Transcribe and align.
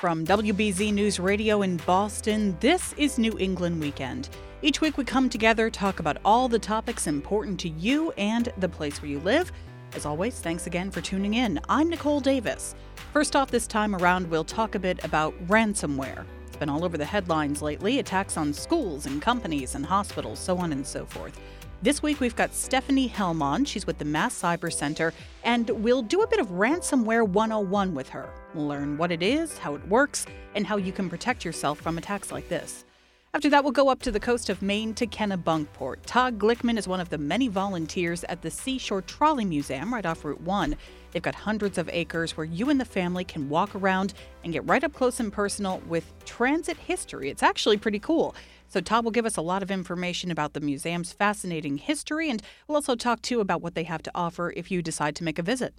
From 0.00 0.24
WBZ 0.24 0.94
News 0.94 1.20
Radio 1.20 1.60
in 1.60 1.76
Boston, 1.76 2.56
this 2.58 2.94
is 2.94 3.18
New 3.18 3.38
England 3.38 3.78
Weekend. 3.78 4.30
Each 4.62 4.80
week 4.80 4.96
we 4.96 5.04
come 5.04 5.28
together, 5.28 5.68
talk 5.68 6.00
about 6.00 6.16
all 6.24 6.48
the 6.48 6.58
topics 6.58 7.06
important 7.06 7.60
to 7.60 7.68
you 7.68 8.10
and 8.12 8.50
the 8.56 8.68
place 8.70 9.02
where 9.02 9.10
you 9.10 9.18
live. 9.18 9.52
As 9.94 10.06
always, 10.06 10.40
thanks 10.40 10.66
again 10.66 10.90
for 10.90 11.02
tuning 11.02 11.34
in. 11.34 11.60
I'm 11.68 11.90
Nicole 11.90 12.20
Davis. 12.20 12.74
First 13.12 13.36
off, 13.36 13.50
this 13.50 13.66
time 13.66 13.94
around, 13.94 14.30
we'll 14.30 14.42
talk 14.42 14.74
a 14.74 14.78
bit 14.78 15.04
about 15.04 15.34
ransomware. 15.48 16.24
It's 16.46 16.56
been 16.56 16.70
all 16.70 16.82
over 16.82 16.96
the 16.96 17.04
headlines 17.04 17.60
lately 17.60 17.98
attacks 17.98 18.38
on 18.38 18.54
schools 18.54 19.04
and 19.04 19.20
companies 19.20 19.74
and 19.74 19.84
hospitals, 19.84 20.38
so 20.38 20.56
on 20.56 20.72
and 20.72 20.86
so 20.86 21.04
forth. 21.04 21.38
This 21.82 22.02
week, 22.02 22.20
we've 22.20 22.36
got 22.36 22.52
Stephanie 22.52 23.06
Helm 23.06 23.40
on. 23.40 23.64
She's 23.64 23.86
with 23.86 23.96
the 23.96 24.04
Mass 24.04 24.38
Cyber 24.38 24.70
Center, 24.70 25.14
and 25.44 25.70
we'll 25.70 26.02
do 26.02 26.20
a 26.20 26.26
bit 26.26 26.38
of 26.38 26.48
ransomware 26.48 27.26
101 27.26 27.94
with 27.94 28.06
her. 28.10 28.28
Learn 28.54 28.98
what 28.98 29.10
it 29.10 29.22
is, 29.22 29.56
how 29.56 29.76
it 29.76 29.88
works, 29.88 30.26
and 30.54 30.66
how 30.66 30.76
you 30.76 30.92
can 30.92 31.08
protect 31.08 31.42
yourself 31.42 31.80
from 31.80 31.96
attacks 31.96 32.30
like 32.30 32.50
this. 32.50 32.84
After 33.32 33.48
that, 33.50 33.62
we'll 33.62 33.72
go 33.72 33.88
up 33.88 34.02
to 34.02 34.10
the 34.10 34.18
coast 34.18 34.50
of 34.50 34.60
Maine 34.60 34.92
to 34.94 35.06
Kennebunkport. 35.06 35.98
Todd 36.04 36.36
Glickman 36.36 36.76
is 36.76 36.88
one 36.88 36.98
of 36.98 37.10
the 37.10 37.18
many 37.18 37.46
volunteers 37.46 38.24
at 38.24 38.42
the 38.42 38.50
Seashore 38.50 39.02
Trolley 39.02 39.44
Museum 39.44 39.94
right 39.94 40.04
off 40.04 40.24
Route 40.24 40.40
1. 40.40 40.74
They've 41.12 41.22
got 41.22 41.36
hundreds 41.36 41.78
of 41.78 41.88
acres 41.92 42.36
where 42.36 42.44
you 42.44 42.70
and 42.70 42.80
the 42.80 42.84
family 42.84 43.22
can 43.22 43.48
walk 43.48 43.76
around 43.76 44.14
and 44.42 44.52
get 44.52 44.66
right 44.66 44.82
up 44.82 44.94
close 44.94 45.20
and 45.20 45.32
personal 45.32 45.80
with 45.86 46.12
transit 46.24 46.76
history. 46.76 47.30
It's 47.30 47.44
actually 47.44 47.76
pretty 47.76 48.00
cool. 48.00 48.34
So, 48.66 48.80
Todd 48.80 49.04
will 49.04 49.12
give 49.12 49.26
us 49.26 49.36
a 49.36 49.42
lot 49.42 49.62
of 49.62 49.70
information 49.70 50.32
about 50.32 50.52
the 50.52 50.60
museum's 50.60 51.12
fascinating 51.12 51.78
history, 51.78 52.30
and 52.30 52.42
we'll 52.66 52.76
also 52.76 52.96
talk 52.96 53.22
too 53.22 53.38
about 53.38 53.62
what 53.62 53.76
they 53.76 53.84
have 53.84 54.02
to 54.02 54.10
offer 54.12 54.52
if 54.56 54.72
you 54.72 54.82
decide 54.82 55.14
to 55.16 55.24
make 55.24 55.38
a 55.38 55.42
visit. 55.42 55.74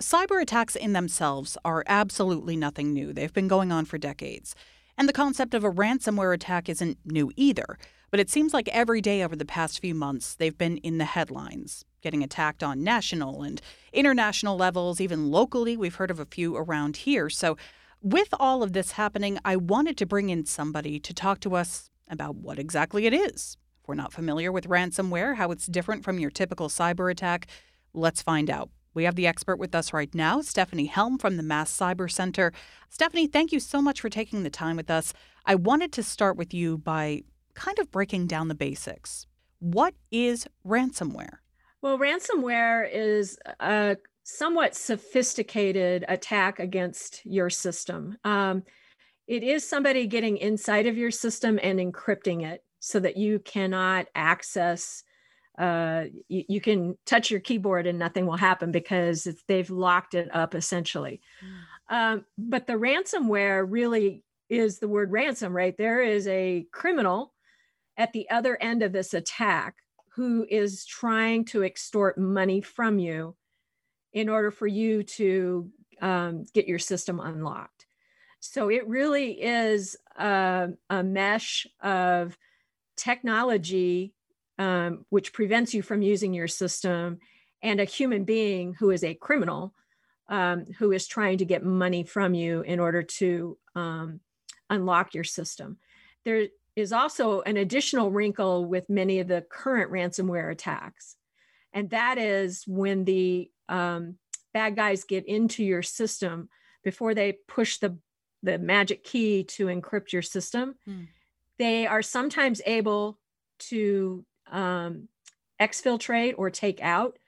Cyber 0.00 0.40
attacks 0.40 0.76
in 0.76 0.92
themselves 0.92 1.58
are 1.64 1.82
absolutely 1.88 2.54
nothing 2.54 2.92
new. 2.92 3.12
They've 3.12 3.32
been 3.32 3.48
going 3.48 3.72
on 3.72 3.86
for 3.86 3.98
decades. 3.98 4.54
And 4.98 5.08
the 5.08 5.12
concept 5.12 5.54
of 5.54 5.64
a 5.64 5.70
ransomware 5.70 6.34
attack 6.34 6.68
isn't 6.68 6.98
new 7.04 7.30
either. 7.36 7.78
But 8.10 8.20
it 8.20 8.30
seems 8.30 8.54
like 8.54 8.68
every 8.68 9.00
day 9.00 9.22
over 9.22 9.36
the 9.36 9.44
past 9.44 9.80
few 9.80 9.94
months, 9.94 10.34
they've 10.34 10.56
been 10.56 10.78
in 10.78 10.98
the 10.98 11.04
headlines, 11.04 11.84
getting 12.00 12.22
attacked 12.22 12.62
on 12.62 12.82
national 12.82 13.42
and 13.42 13.60
international 13.92 14.56
levels, 14.56 15.00
even 15.00 15.30
locally. 15.30 15.76
We've 15.76 15.96
heard 15.96 16.10
of 16.10 16.20
a 16.20 16.24
few 16.24 16.56
around 16.56 16.98
here. 16.98 17.28
So, 17.28 17.56
with 18.02 18.28
all 18.38 18.62
of 18.62 18.72
this 18.72 18.92
happening, 18.92 19.38
I 19.44 19.56
wanted 19.56 19.96
to 19.98 20.06
bring 20.06 20.28
in 20.28 20.44
somebody 20.44 21.00
to 21.00 21.14
talk 21.14 21.40
to 21.40 21.56
us 21.56 21.90
about 22.08 22.36
what 22.36 22.58
exactly 22.58 23.06
it 23.06 23.12
is. 23.12 23.56
If 23.82 23.88
we're 23.88 23.94
not 23.94 24.12
familiar 24.12 24.52
with 24.52 24.68
ransomware, 24.68 25.36
how 25.36 25.50
it's 25.50 25.66
different 25.66 26.04
from 26.04 26.18
your 26.18 26.30
typical 26.30 26.68
cyber 26.68 27.10
attack, 27.10 27.48
let's 27.92 28.22
find 28.22 28.48
out. 28.48 28.70
We 28.96 29.04
have 29.04 29.14
the 29.14 29.26
expert 29.26 29.58
with 29.58 29.74
us 29.74 29.92
right 29.92 30.12
now, 30.14 30.40
Stephanie 30.40 30.86
Helm 30.86 31.18
from 31.18 31.36
the 31.36 31.42
Mass 31.42 31.70
Cyber 31.70 32.10
Center. 32.10 32.50
Stephanie, 32.88 33.26
thank 33.26 33.52
you 33.52 33.60
so 33.60 33.82
much 33.82 34.00
for 34.00 34.08
taking 34.08 34.42
the 34.42 34.48
time 34.48 34.74
with 34.74 34.90
us. 34.90 35.12
I 35.44 35.54
wanted 35.54 35.92
to 35.92 36.02
start 36.02 36.38
with 36.38 36.54
you 36.54 36.78
by 36.78 37.20
kind 37.52 37.78
of 37.78 37.90
breaking 37.90 38.26
down 38.26 38.48
the 38.48 38.54
basics. 38.54 39.26
What 39.58 39.92
is 40.10 40.46
ransomware? 40.66 41.40
Well, 41.82 41.98
ransomware 41.98 42.88
is 42.90 43.38
a 43.60 43.98
somewhat 44.22 44.74
sophisticated 44.74 46.06
attack 46.08 46.58
against 46.58 47.20
your 47.26 47.50
system. 47.50 48.16
Um, 48.24 48.62
it 49.26 49.42
is 49.42 49.68
somebody 49.68 50.06
getting 50.06 50.38
inside 50.38 50.86
of 50.86 50.96
your 50.96 51.10
system 51.10 51.60
and 51.62 51.78
encrypting 51.78 52.46
it 52.46 52.64
so 52.80 52.98
that 53.00 53.18
you 53.18 53.40
cannot 53.40 54.06
access 54.14 55.02
uh, 55.58 56.04
you, 56.28 56.44
you, 56.48 56.60
can 56.60 56.96
touch 57.06 57.30
your 57.30 57.40
keyboard 57.40 57.86
and 57.86 57.98
nothing 57.98 58.26
will 58.26 58.36
happen 58.36 58.70
because 58.70 59.26
they've 59.48 59.70
locked 59.70 60.14
it 60.14 60.28
up 60.34 60.54
essentially. 60.54 61.20
Mm. 61.88 61.94
Um, 61.96 62.24
but 62.36 62.66
the 62.66 62.74
ransomware 62.74 63.64
really 63.66 64.22
is 64.48 64.78
the 64.78 64.88
word 64.88 65.12
ransom, 65.12 65.56
right? 65.56 65.76
There 65.76 66.02
is 66.02 66.26
a 66.28 66.66
criminal 66.72 67.32
at 67.96 68.12
the 68.12 68.28
other 68.30 68.60
end 68.60 68.82
of 68.82 68.92
this 68.92 69.14
attack 69.14 69.76
who 70.14 70.46
is 70.48 70.84
trying 70.84 71.44
to 71.46 71.62
extort 71.62 72.18
money 72.18 72.60
from 72.60 72.98
you 72.98 73.34
in 74.12 74.28
order 74.28 74.50
for 74.50 74.66
you 74.66 75.02
to 75.02 75.70
um, 76.00 76.44
get 76.54 76.66
your 76.66 76.78
system 76.78 77.20
unlocked. 77.20 77.86
So 78.40 78.70
it 78.70 78.86
really 78.86 79.32
is 79.42 79.96
a, 80.18 80.68
a 80.88 81.02
mesh 81.02 81.66
of 81.82 82.38
technology, 82.96 84.14
um, 84.58 85.04
which 85.10 85.32
prevents 85.32 85.74
you 85.74 85.82
from 85.82 86.02
using 86.02 86.32
your 86.32 86.48
system, 86.48 87.18
and 87.62 87.80
a 87.80 87.84
human 87.84 88.24
being 88.24 88.74
who 88.74 88.90
is 88.90 89.04
a 89.04 89.14
criminal 89.14 89.74
um, 90.28 90.64
who 90.78 90.92
is 90.92 91.06
trying 91.06 91.38
to 91.38 91.44
get 91.44 91.64
money 91.64 92.02
from 92.02 92.34
you 92.34 92.62
in 92.62 92.80
order 92.80 93.02
to 93.02 93.56
um, 93.74 94.20
unlock 94.70 95.14
your 95.14 95.24
system. 95.24 95.78
There 96.24 96.48
is 96.74 96.92
also 96.92 97.42
an 97.42 97.56
additional 97.56 98.10
wrinkle 98.10 98.64
with 98.64 98.90
many 98.90 99.20
of 99.20 99.28
the 99.28 99.44
current 99.48 99.92
ransomware 99.92 100.50
attacks, 100.50 101.16
and 101.72 101.90
that 101.90 102.18
is 102.18 102.64
when 102.66 103.04
the 103.04 103.50
um, 103.68 104.16
bad 104.52 104.76
guys 104.76 105.04
get 105.04 105.26
into 105.26 105.62
your 105.62 105.82
system 105.82 106.48
before 106.82 107.14
they 107.14 107.38
push 107.46 107.78
the 107.78 107.98
the 108.42 108.58
magic 108.58 109.02
key 109.02 109.44
to 109.44 109.66
encrypt 109.66 110.12
your 110.12 110.22
system. 110.22 110.76
Mm. 110.88 111.08
They 111.58 111.86
are 111.86 112.02
sometimes 112.02 112.60
able 112.64 113.18
to 113.70 114.24
um, 114.50 115.08
exfiltrate 115.60 116.34
or 116.36 116.50
take 116.50 116.80
out 116.82 117.18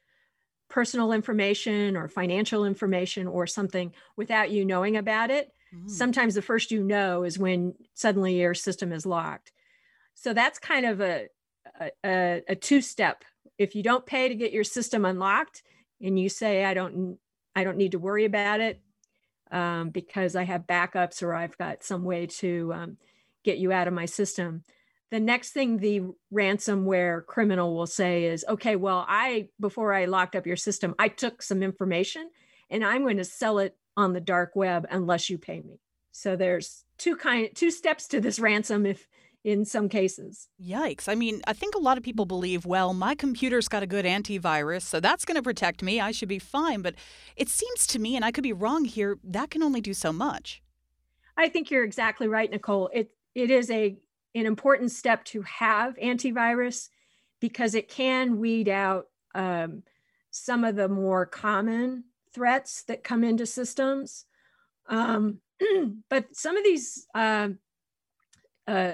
personal 0.68 1.12
information 1.12 1.96
or 1.96 2.08
financial 2.08 2.64
information 2.64 3.26
or 3.26 3.46
something 3.46 3.92
without 4.16 4.50
you 4.50 4.64
knowing 4.64 4.96
about 4.96 5.30
it. 5.30 5.50
Mm. 5.74 5.88
Sometimes 5.88 6.34
the 6.34 6.42
first 6.42 6.70
you 6.70 6.82
know 6.82 7.24
is 7.24 7.38
when 7.38 7.74
suddenly 7.94 8.40
your 8.40 8.54
system 8.54 8.92
is 8.92 9.06
locked. 9.06 9.52
So 10.14 10.34
that's 10.34 10.58
kind 10.58 10.84
of 10.84 11.00
a, 11.00 11.28
a, 12.04 12.42
a 12.48 12.54
two 12.54 12.82
step. 12.82 13.24
If 13.56 13.74
you 13.74 13.82
don't 13.82 14.04
pay 14.04 14.28
to 14.28 14.34
get 14.34 14.52
your 14.52 14.64
system 14.64 15.04
unlocked 15.04 15.62
and 16.02 16.18
you 16.18 16.28
say, 16.28 16.64
I 16.64 16.74
don't, 16.74 17.18
I 17.56 17.64
don't 17.64 17.78
need 17.78 17.92
to 17.92 17.98
worry 17.98 18.24
about 18.24 18.60
it, 18.60 18.80
um, 19.50 19.90
because 19.90 20.36
I 20.36 20.44
have 20.44 20.66
backups 20.66 21.22
or 21.22 21.34
I've 21.34 21.56
got 21.56 21.82
some 21.82 22.04
way 22.04 22.26
to 22.26 22.72
um, 22.74 22.96
get 23.42 23.58
you 23.58 23.72
out 23.72 23.88
of 23.88 23.94
my 23.94 24.04
system. 24.04 24.64
The 25.10 25.20
next 25.20 25.52
thing 25.52 25.78
the 25.78 26.02
ransomware 26.32 27.24
criminal 27.24 27.74
will 27.74 27.86
say 27.86 28.24
is, 28.24 28.44
okay, 28.48 28.76
well, 28.76 29.06
I, 29.08 29.48
before 29.58 29.94
I 29.94 30.04
locked 30.04 30.36
up 30.36 30.46
your 30.46 30.56
system, 30.56 30.94
I 30.98 31.08
took 31.08 31.42
some 31.42 31.62
information 31.62 32.30
and 32.68 32.84
I'm 32.84 33.02
going 33.02 33.16
to 33.16 33.24
sell 33.24 33.58
it 33.58 33.76
on 33.96 34.12
the 34.12 34.20
dark 34.20 34.54
web 34.54 34.86
unless 34.90 35.30
you 35.30 35.38
pay 35.38 35.60
me. 35.60 35.80
So 36.12 36.36
there's 36.36 36.84
two 36.98 37.16
kind, 37.16 37.48
two 37.54 37.70
steps 37.70 38.06
to 38.08 38.20
this 38.20 38.38
ransom. 38.38 38.84
If 38.84 39.08
in 39.44 39.64
some 39.64 39.88
cases. 39.88 40.48
Yikes. 40.62 41.08
I 41.08 41.14
mean, 41.14 41.40
I 41.46 41.52
think 41.52 41.74
a 41.74 41.78
lot 41.78 41.96
of 41.96 42.04
people 42.04 42.26
believe, 42.26 42.66
well, 42.66 42.92
my 42.92 43.14
computer's 43.14 43.68
got 43.68 43.82
a 43.82 43.86
good 43.86 44.04
antivirus, 44.04 44.82
so 44.82 45.00
that's 45.00 45.24
going 45.24 45.36
to 45.36 45.42
protect 45.42 45.82
me. 45.82 46.00
I 46.00 46.10
should 46.10 46.28
be 46.28 46.38
fine. 46.38 46.82
But 46.82 46.96
it 47.36 47.48
seems 47.48 47.86
to 47.88 47.98
me, 47.98 48.16
and 48.16 48.24
I 48.24 48.32
could 48.32 48.42
be 48.42 48.52
wrong 48.52 48.84
here, 48.84 49.18
that 49.24 49.50
can 49.50 49.62
only 49.62 49.80
do 49.80 49.94
so 49.94 50.12
much. 50.12 50.60
I 51.36 51.48
think 51.48 51.70
you're 51.70 51.84
exactly 51.84 52.28
right, 52.28 52.50
Nicole. 52.50 52.90
It 52.92 53.10
it 53.34 53.50
is 53.50 53.70
a 53.70 53.96
an 54.34 54.46
important 54.46 54.92
step 54.92 55.24
to 55.24 55.42
have 55.42 55.96
antivirus 55.96 56.88
because 57.40 57.74
it 57.74 57.88
can 57.88 58.38
weed 58.38 58.68
out 58.68 59.06
um, 59.34 59.82
some 60.30 60.64
of 60.64 60.76
the 60.76 60.88
more 60.88 61.26
common 61.26 62.04
threats 62.34 62.82
that 62.84 63.04
come 63.04 63.24
into 63.24 63.46
systems. 63.46 64.24
Um, 64.88 65.40
but 66.10 66.34
some 66.34 66.56
of 66.56 66.64
these 66.64 67.06
uh, 67.14 67.48
uh, 68.66 68.92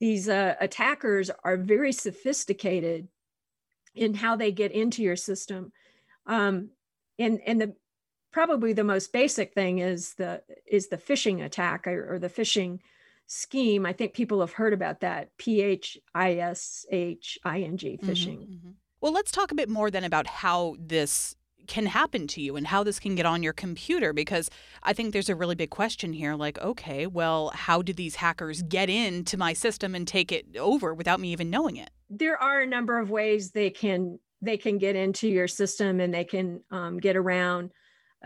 these 0.00 0.28
uh, 0.28 0.54
attackers 0.60 1.30
are 1.44 1.56
very 1.56 1.92
sophisticated 1.92 3.08
in 3.94 4.14
how 4.14 4.36
they 4.36 4.52
get 4.52 4.72
into 4.72 5.02
your 5.02 5.16
system. 5.16 5.72
Um, 6.26 6.70
and 7.18 7.40
and 7.46 7.60
the 7.60 7.74
probably 8.32 8.72
the 8.72 8.84
most 8.84 9.12
basic 9.12 9.54
thing 9.54 9.78
is 9.78 10.14
the 10.14 10.42
is 10.66 10.88
the 10.88 10.98
phishing 10.98 11.44
attack 11.44 11.86
or, 11.86 12.14
or 12.14 12.18
the 12.18 12.28
phishing 12.28 12.80
scheme. 13.26 13.86
I 13.86 13.92
think 13.92 14.14
people 14.14 14.40
have 14.40 14.52
heard 14.52 14.72
about 14.72 15.00
that 15.00 15.36
P 15.38 15.62
H 15.62 15.98
I 16.14 16.34
S 16.34 16.86
H 16.90 17.38
I 17.44 17.60
N 17.60 17.76
G 17.76 17.96
Mm-hmm, 17.96 18.10
phishing. 18.10 18.74
Well, 19.00 19.12
let's 19.12 19.30
talk 19.30 19.52
a 19.52 19.54
bit 19.54 19.68
more 19.68 19.90
then 19.90 20.04
about 20.04 20.26
how 20.26 20.76
this 20.78 21.36
can 21.66 21.86
happen 21.86 22.26
to 22.26 22.42
you 22.42 22.56
and 22.56 22.66
how 22.66 22.82
this 22.82 22.98
can 22.98 23.14
get 23.14 23.24
on 23.24 23.42
your 23.42 23.52
computer 23.52 24.12
because 24.12 24.50
I 24.82 24.92
think 24.92 25.12
there's 25.12 25.30
a 25.30 25.34
really 25.34 25.54
big 25.54 25.70
question 25.70 26.12
here 26.12 26.34
like 26.34 26.58
okay, 26.58 27.06
well, 27.06 27.50
how 27.54 27.82
do 27.82 27.92
these 27.92 28.16
hackers 28.16 28.62
get 28.62 28.90
into 28.90 29.36
my 29.36 29.52
system 29.52 29.94
and 29.94 30.06
take 30.06 30.32
it 30.32 30.56
over 30.56 30.94
without 30.94 31.20
me 31.20 31.32
even 31.32 31.50
knowing 31.50 31.76
it? 31.76 31.90
There 32.10 32.40
are 32.40 32.60
a 32.60 32.66
number 32.66 32.98
of 32.98 33.10
ways 33.10 33.50
they 33.50 33.70
can 33.70 34.18
they 34.42 34.56
can 34.56 34.78
get 34.78 34.94
into 34.94 35.28
your 35.28 35.48
system 35.48 36.00
and 36.00 36.12
they 36.12 36.24
can 36.24 36.60
um, 36.70 36.98
get 36.98 37.16
around 37.16 37.72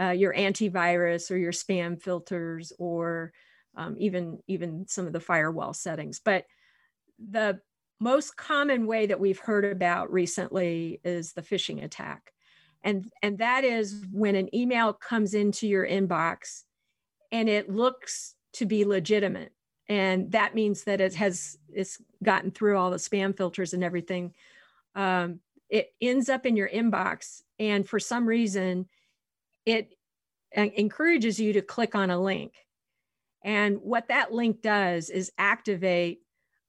uh, 0.01 0.11
your 0.11 0.35
antivirus 0.35 1.31
or 1.31 1.37
your 1.37 1.53
spam 1.53 2.01
filters 2.01 2.73
or 2.79 3.33
um, 3.79 3.97
even 3.99 4.41
even 4.49 4.87
some 4.87 5.07
of 5.07 5.15
the 5.15 5.21
firewall 5.21 5.73
settings. 5.73 6.21
But 6.23 6.45
the 7.19 7.61
most 8.01 8.37
common 8.37 8.87
way 8.87 9.07
that 9.07 9.21
we've 9.21 9.39
heard 9.39 9.65
about 9.65 10.13
recently 10.13 11.01
is 11.05 11.33
the 11.33 11.43
phishing 11.43 11.83
attack. 11.83 12.33
And, 12.85 13.11
and 13.23 13.39
that 13.39 13.65
is 13.65 14.05
when 14.13 14.37
an 14.37 14.55
email 14.55 14.93
comes 14.93 15.35
into 15.35 15.67
your 15.67 15.87
inbox 15.87 16.63
and 17.33 17.49
it 17.49 17.69
looks 17.69 18.35
to 18.55 18.67
be 18.67 18.85
legitimate. 18.85 19.53
And 19.89 20.31
that 20.33 20.55
means 20.55 20.85
that 20.85 21.01
it 21.01 21.15
has 21.15 21.59
it's 21.73 21.99
gotten 22.23 22.51
through 22.51 22.77
all 22.77 22.91
the 22.91 22.99
spam 22.99 23.37
filters 23.37 23.73
and 23.73 23.83
everything. 23.83 24.35
Um, 24.95 25.41
it 25.71 25.93
ends 26.01 26.29
up 26.29 26.47
in 26.47 26.57
your 26.57 26.69
inbox, 26.69 27.43
and 27.59 27.89
for 27.89 27.99
some 27.99 28.27
reason, 28.27 28.87
it 29.67 29.95
encourages 30.53 31.39
you 31.39 31.55
to 31.55 31.63
click 31.63 31.95
on 31.95 32.11
a 32.11 32.21
link. 32.21 32.53
And 33.43 33.79
what 33.83 34.09
that 34.09 34.33
link 34.33 34.63
does 34.63 35.11
is 35.11 35.33
activate 35.39 36.23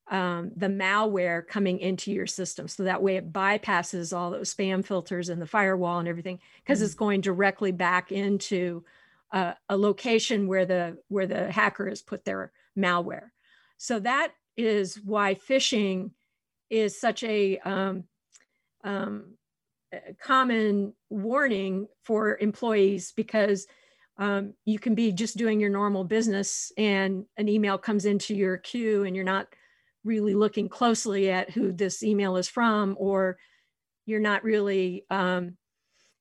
um, 0.10 0.52
the 0.56 0.68
malware 0.68 1.46
coming 1.46 1.80
into 1.80 2.12
your 2.12 2.28
system. 2.28 2.68
So 2.68 2.84
that 2.84 3.04
way 3.04 3.18
it 3.18 3.32
bypasses 3.32 4.16
all 4.16 4.32
those 4.32 4.54
spam 4.54 4.84
filters 4.84 5.30
and 5.30 5.42
the 5.42 5.48
firewall 5.48 6.00
and 6.00 6.08
everything 6.08 6.40
because 6.64 6.82
it's 6.82 6.96
going 6.96 7.22
directly 7.22 7.72
back 7.72 8.12
into 8.12 8.84
uh, 9.32 9.54
a 9.68 9.78
location 9.78 10.48
where 10.48 10.66
the 10.66 10.98
where 11.08 11.28
the 11.28 11.52
hacker 11.52 11.88
has 11.88 12.02
put 12.02 12.26
their 12.26 12.52
malware. 12.78 13.30
So 13.78 14.00
that 14.00 14.34
is 14.58 15.00
why 15.04 15.36
phishing 15.36 16.12
is 16.72 17.00
such 17.00 17.24
a 17.24 17.60
um, 17.60 18.06
um, 18.84 19.36
a 19.94 20.14
common 20.22 20.94
warning 21.10 21.88
for 22.04 22.38
employees 22.40 23.14
because 23.16 23.68
um, 24.20 24.54
you 24.66 24.78
can 24.78 24.96
be 24.96 25.12
just 25.14 25.38
doing 25.38 25.60
your 25.60 25.70
normal 25.70 26.04
business 26.04 26.72
and 26.78 27.26
an 27.38 27.48
email 27.48 27.78
comes 27.78 28.06
into 28.06 28.36
your 28.36 28.58
queue 28.58 29.04
and 29.06 29.16
you're 29.16 29.26
not 29.26 29.48
really 30.04 30.36
looking 30.36 30.70
closely 30.70 31.32
at 31.32 31.50
who 31.50 31.72
this 31.72 32.04
email 32.04 32.36
is 32.36 32.48
from 32.50 32.96
or 33.00 33.38
you're 34.06 34.20
not 34.20 34.44
really 34.44 35.06
um, 35.10 35.56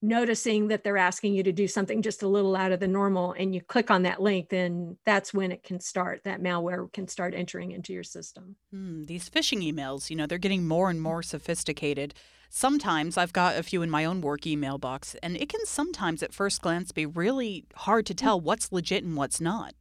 noticing 0.01 0.69
that 0.69 0.85
they're 0.85 0.97
asking 0.97 1.35
you 1.35 1.43
to 1.43 1.53
do 1.53 1.67
something 1.67 2.01
just 2.01 2.23
a 2.23 2.29
little 2.29 2.55
out 2.55 2.71
of 2.71 2.79
the 2.79 2.87
normal 2.87 3.33
and 3.33 3.53
you 3.53 3.61
click 3.61 3.91
on 3.91 4.03
that 4.03 4.23
link 4.23 4.49
then 4.49 4.97
that's 5.05 5.35
when 5.35 5.51
it 5.51 5.65
can 5.65 5.81
start 5.81 6.23
that 6.25 6.41
malware 6.41 6.93
can 6.93 7.09
start 7.09 7.35
entering 7.35 7.73
into 7.73 7.93
your 7.93 8.05
system 8.05 8.55
Hmm, 8.71 9.05
these 9.05 9.29
phishing 9.29 9.67
emails, 9.69 10.09
you 10.11 10.17
know, 10.17 10.27
they're 10.27 10.39
getting 10.39 10.69
more 10.69 10.91
and 10.91 11.01
more 11.01 11.23
sophisticated. 11.23 12.15
Sometimes 12.51 13.17
I've 13.17 13.33
got 13.33 13.57
a 13.57 13.63
few 13.63 13.83
in 13.83 13.91
my 13.91 14.05
own 14.05 14.21
work 14.21 14.47
email 14.47 14.79
box, 14.79 15.15
and 15.23 15.37
it 15.37 15.49
can 15.49 15.65
sometimes 15.67 16.23
at 16.23 16.33
first 16.35 16.61
glance 16.63 16.93
be 16.93 17.07
really 17.07 17.67
hard 17.75 18.07
to 18.07 18.15
tell 18.15 18.41
what's 18.41 18.73
legit 18.73 19.05
and 19.05 19.17
what's 19.17 19.41
not. 19.41 19.75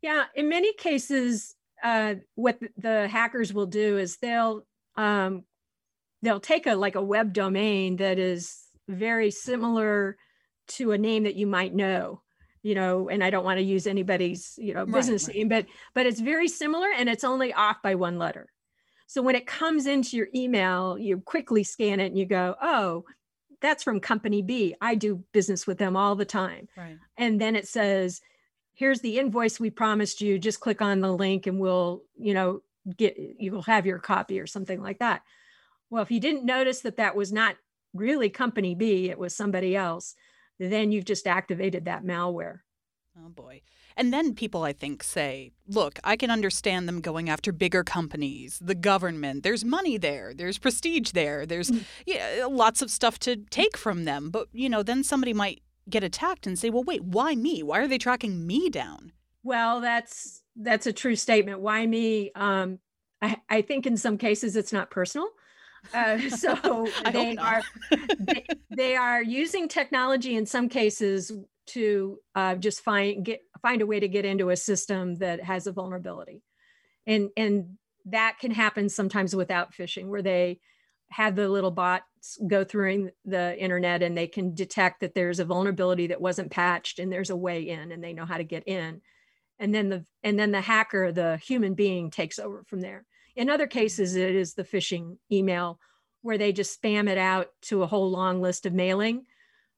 Yeah, 0.00 0.26
in 0.34 0.48
many 0.48 0.72
cases, 0.74 1.54
uh, 1.82 2.16
what 2.34 2.58
the 2.76 3.08
hackers 3.08 3.52
will 3.52 3.66
do 3.66 3.98
is 3.98 4.16
they'll 4.18 4.66
um, 4.96 5.44
they'll 6.22 6.40
take 6.40 6.66
a 6.66 6.74
like 6.74 6.96
a 6.96 7.02
web 7.02 7.32
domain 7.32 7.96
that 7.96 8.18
is 8.18 8.64
very 8.88 9.30
similar 9.30 10.18
to 10.68 10.92
a 10.92 10.98
name 10.98 11.24
that 11.24 11.36
you 11.36 11.46
might 11.46 11.74
know, 11.74 12.22
you 12.62 12.74
know. 12.74 13.08
And 13.08 13.24
I 13.24 13.30
don't 13.30 13.44
want 13.44 13.58
to 13.58 13.64
use 13.64 13.86
anybody's 13.86 14.54
you 14.58 14.74
know 14.74 14.86
Right, 14.86 14.94
business 14.94 15.28
right. 15.28 15.36
name, 15.36 15.48
but 15.48 15.66
but 15.94 16.06
it's 16.06 16.20
very 16.20 16.48
similar 16.48 16.88
and 16.92 17.08
it's 17.08 17.24
only 17.24 17.52
off 17.54 17.82
by 17.82 17.94
one 17.96 18.18
letter. 18.18 18.52
So 19.12 19.20
when 19.20 19.34
it 19.34 19.46
comes 19.46 19.86
into 19.86 20.16
your 20.16 20.28
email, 20.34 20.96
you 20.98 21.20
quickly 21.20 21.64
scan 21.64 22.00
it 22.00 22.06
and 22.06 22.18
you 22.18 22.24
go, 22.24 22.56
oh, 22.62 23.04
that's 23.60 23.82
from 23.82 24.00
company 24.00 24.40
B. 24.40 24.74
I 24.80 24.94
do 24.94 25.22
business 25.32 25.66
with 25.66 25.76
them 25.76 25.98
all 25.98 26.14
the 26.16 26.24
time 26.24 26.66
Right. 26.74 26.96
and 27.18 27.38
then 27.38 27.54
it 27.54 27.68
says 27.68 28.22
here's 28.72 29.00
the 29.00 29.18
invoice 29.18 29.60
we 29.60 29.68
promised 29.68 30.22
you 30.22 30.38
just 30.38 30.60
click 30.60 30.80
on 30.80 31.00
the 31.00 31.12
link 31.12 31.46
and 31.46 31.60
we'll 31.60 32.02
you 32.18 32.32
know 32.32 32.62
get 32.96 33.16
you 33.38 33.52
will 33.52 33.62
have 33.62 33.84
your 33.84 33.98
copy 33.98 34.40
or 34.40 34.46
something 34.46 34.80
like 34.82 34.98
that 35.00 35.22
well 35.90 36.02
if 36.02 36.10
you 36.10 36.18
didn't 36.18 36.46
notice 36.46 36.80
that 36.80 36.96
that 36.96 37.14
was 37.14 37.32
not 37.32 37.56
really 37.92 38.30
company 38.30 38.74
b 38.74 39.10
it 39.10 39.18
was 39.18 39.36
somebody 39.36 39.76
else 39.76 40.14
then 40.58 40.90
you've 40.90 41.04
just 41.04 41.26
activated 41.26 41.84
that 41.84 42.02
malware 42.02 42.60
Oh 43.18 43.28
boy. 43.28 43.60
And 43.96 44.12
then 44.12 44.34
people, 44.34 44.62
I 44.62 44.72
think, 44.72 45.02
say, 45.02 45.52
look, 45.68 45.98
I 46.02 46.16
can 46.16 46.30
understand 46.30 46.88
them 46.88 47.00
going 47.00 47.28
after 47.28 47.52
bigger 47.52 47.84
companies, 47.84 48.58
the 48.60 48.74
government. 48.74 49.42
There's 49.42 49.64
money 49.64 49.98
there, 49.98 50.32
there's 50.34 50.58
prestige 50.58 51.10
there, 51.10 51.44
there's 51.44 51.70
yeah, 52.06 52.46
lots 52.48 52.80
of 52.80 52.90
stuff 52.90 53.18
to 53.20 53.36
take 53.36 53.76
from 53.76 54.04
them. 54.04 54.30
But, 54.30 54.48
you 54.52 54.70
know, 54.70 54.82
then 54.82 55.04
somebody 55.04 55.34
might 55.34 55.62
get 55.90 56.02
attacked 56.02 56.46
and 56.46 56.58
say, 56.58 56.70
well, 56.70 56.84
wait, 56.84 57.04
why 57.04 57.34
me? 57.34 57.62
Why 57.62 57.80
are 57.80 57.88
they 57.88 57.98
tracking 57.98 58.46
me 58.46 58.70
down? 58.70 59.12
well 59.42 59.80
that's 59.80 60.42
that's 60.56 60.86
a 60.86 60.92
true 60.92 61.16
statement 61.16 61.60
why 61.60 61.86
me 61.86 62.30
um 62.34 62.78
i, 63.20 63.36
I 63.48 63.62
think 63.62 63.86
in 63.86 63.96
some 63.96 64.18
cases 64.18 64.56
it's 64.56 64.72
not 64.72 64.90
personal 64.90 65.28
uh, 65.94 66.18
so 66.28 66.86
they 67.12 67.36
are 67.36 67.62
they, 68.18 68.46
they 68.70 68.96
are 68.96 69.22
using 69.22 69.68
technology 69.68 70.36
in 70.36 70.46
some 70.46 70.68
cases 70.68 71.32
to 71.66 72.18
uh, 72.34 72.54
just 72.56 72.82
find 72.82 73.24
get 73.24 73.40
find 73.60 73.82
a 73.82 73.86
way 73.86 74.00
to 74.00 74.08
get 74.08 74.24
into 74.24 74.50
a 74.50 74.56
system 74.56 75.16
that 75.16 75.42
has 75.42 75.66
a 75.66 75.72
vulnerability. 75.72 76.42
And 77.06 77.30
and 77.36 77.78
that 78.06 78.38
can 78.40 78.50
happen 78.50 78.88
sometimes 78.88 79.34
without 79.36 79.72
phishing 79.72 80.08
where 80.08 80.22
they 80.22 80.60
have 81.10 81.36
the 81.36 81.48
little 81.48 81.70
bots 81.70 82.38
go 82.46 82.64
through 82.64 83.10
the 83.24 83.58
internet 83.58 84.02
and 84.02 84.16
they 84.16 84.26
can 84.26 84.54
detect 84.54 85.00
that 85.00 85.14
there's 85.14 85.40
a 85.40 85.44
vulnerability 85.44 86.06
that 86.08 86.20
wasn't 86.20 86.50
patched 86.50 86.98
and 86.98 87.12
there's 87.12 87.30
a 87.30 87.36
way 87.36 87.68
in 87.68 87.92
and 87.92 88.02
they 88.02 88.14
know 88.14 88.24
how 88.24 88.38
to 88.38 88.44
get 88.44 88.66
in. 88.66 89.00
And 89.58 89.74
then 89.74 89.88
the 89.88 90.04
and 90.22 90.38
then 90.38 90.50
the 90.50 90.60
hacker 90.60 91.12
the 91.12 91.36
human 91.36 91.74
being 91.74 92.10
takes 92.10 92.38
over 92.38 92.64
from 92.66 92.80
there. 92.80 93.04
In 93.36 93.50
other 93.50 93.66
cases 93.66 94.16
it 94.16 94.34
is 94.34 94.54
the 94.54 94.64
phishing 94.64 95.18
email 95.30 95.78
where 96.22 96.38
they 96.38 96.52
just 96.52 96.80
spam 96.80 97.08
it 97.08 97.18
out 97.18 97.48
to 97.62 97.82
a 97.82 97.86
whole 97.86 98.10
long 98.10 98.40
list 98.40 98.64
of 98.66 98.72
mailing 98.72 99.26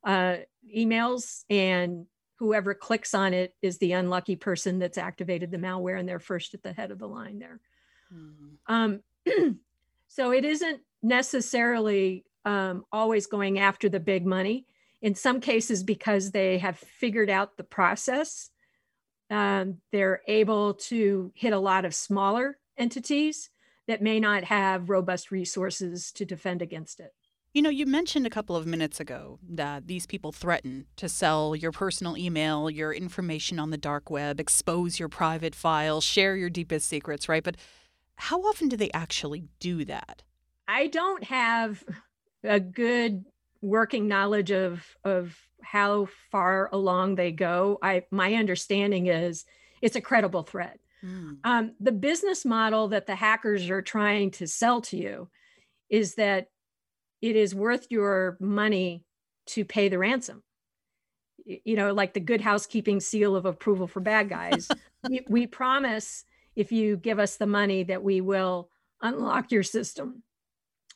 uh, 0.04 0.37
emails 0.75 1.44
and 1.50 2.06
whoever 2.38 2.75
clicks 2.75 3.14
on 3.14 3.32
it 3.32 3.54
is 3.62 3.78
the 3.78 3.92
unlucky 3.92 4.37
person 4.37 4.78
that's 4.78 4.99
activated 4.99 5.50
the 5.50 5.56
malware 5.56 5.99
and 5.99 6.08
they're 6.08 6.18
first 6.18 6.54
at 6.54 6.62
the 6.62 6.73
head 6.73 6.90
of 6.90 6.99
the 6.99 7.08
line 7.08 7.38
there. 7.38 7.61
Um, 8.66 9.00
so 10.08 10.32
it 10.32 10.44
isn't 10.44 10.80
necessarily 11.02 12.25
um, 12.44 12.84
always 12.92 13.26
going 13.26 13.58
after 13.58 13.88
the 13.88 14.00
big 14.00 14.26
money. 14.26 14.66
In 15.00 15.14
some 15.14 15.40
cases 15.40 15.82
because 15.82 16.30
they 16.30 16.58
have 16.58 16.78
figured 16.78 17.30
out 17.30 17.56
the 17.56 17.64
process 17.64 18.50
um, 19.30 19.78
they're 19.90 20.23
able 20.28 20.75
to 20.75 21.32
hit 21.34 21.52
a 21.52 21.58
lot 21.58 21.84
of 21.84 21.94
smaller 21.94 22.58
entities 22.76 23.50
that 23.87 24.02
may 24.02 24.20
not 24.20 24.44
have 24.44 24.90
robust 24.90 25.30
resources 25.30 26.12
to 26.12 26.25
defend 26.25 26.62
against 26.62 27.00
it 27.00 27.12
You 27.54 27.62
know, 27.62 27.70
you 27.70 27.87
mentioned 27.87 28.26
a 28.26 28.30
couple 28.30 28.56
of 28.56 28.66
minutes 28.66 28.99
ago 28.99 29.38
that 29.49 29.87
these 29.87 30.06
people 30.06 30.32
threaten 30.32 30.87
to 30.96 31.08
sell 31.08 31.54
your 31.54 31.70
personal 31.70 32.16
email, 32.16 32.68
your 32.68 32.92
information 32.92 33.61
on 33.61 33.70
the 33.70 33.78
dark 33.78 34.11
web, 34.11 34.40
expose 34.40 34.99
your 34.99 35.08
private 35.08 35.54
files, 35.54 36.02
share 36.02 36.34
your 36.34 36.50
deepest 36.50 36.88
secrets, 36.88 37.28
right? 37.28 37.44
But 37.44 37.56
how 38.16 38.40
often 38.40 38.68
do 38.68 38.76
they 38.76 38.90
actually 38.92 39.44
do 39.61 39.84
that? 39.84 40.25
I 40.66 40.88
don't 40.88 41.23
have 41.23 41.84
a 42.42 42.58
good 42.58 43.25
working 43.62 44.08
knowledge 44.08 44.50
of 44.50 44.84
of 45.04 45.38
how 45.62 46.08
far 46.32 46.68
along 46.73 47.14
they 47.14 47.30
go. 47.30 47.78
I 47.80 48.02
my 48.11 48.34
understanding 48.34 49.06
is 49.06 49.44
it's 49.80 49.94
a 49.94 50.00
credible 50.00 50.42
threat. 50.42 50.80
Hmm. 51.02 51.34
Um, 51.44 51.75
the 51.78 51.92
business 51.92 52.44
model 52.44 52.88
that 52.88 53.06
the 53.06 53.14
hackers 53.14 53.70
are 53.70 53.82
trying 53.82 54.32
to 54.32 54.49
sell 54.49 54.80
to 54.82 54.96
you 54.96 55.28
is 55.88 56.16
that 56.16 56.49
it 57.25 57.37
is 57.37 57.54
worth 57.54 57.87
your 57.88 58.37
money 58.38 59.02
to 59.47 59.64
pay 59.64 59.88
the 59.88 59.99
ransom. 59.99 60.43
You 61.47 61.76
know, 61.76 61.93
like 61.93 62.12
the 62.14 62.21
good 62.21 62.40
housekeeping 62.43 63.00
seal 63.00 63.35
of 63.35 63.47
approval 63.47 63.87
for 63.87 64.00
bad 64.00 64.28
guys. 64.28 64.69
we, 65.09 65.25
we 65.28 65.47
promise 65.47 66.25
if 66.54 66.71
you 66.71 66.97
give 66.97 67.19
us 67.19 67.37
the 67.37 67.47
money 67.47 67.83
that 67.85 68.02
we 68.02 68.21
will 68.21 68.69
unlock 69.00 69.50
your 69.52 69.62
system, 69.62 70.23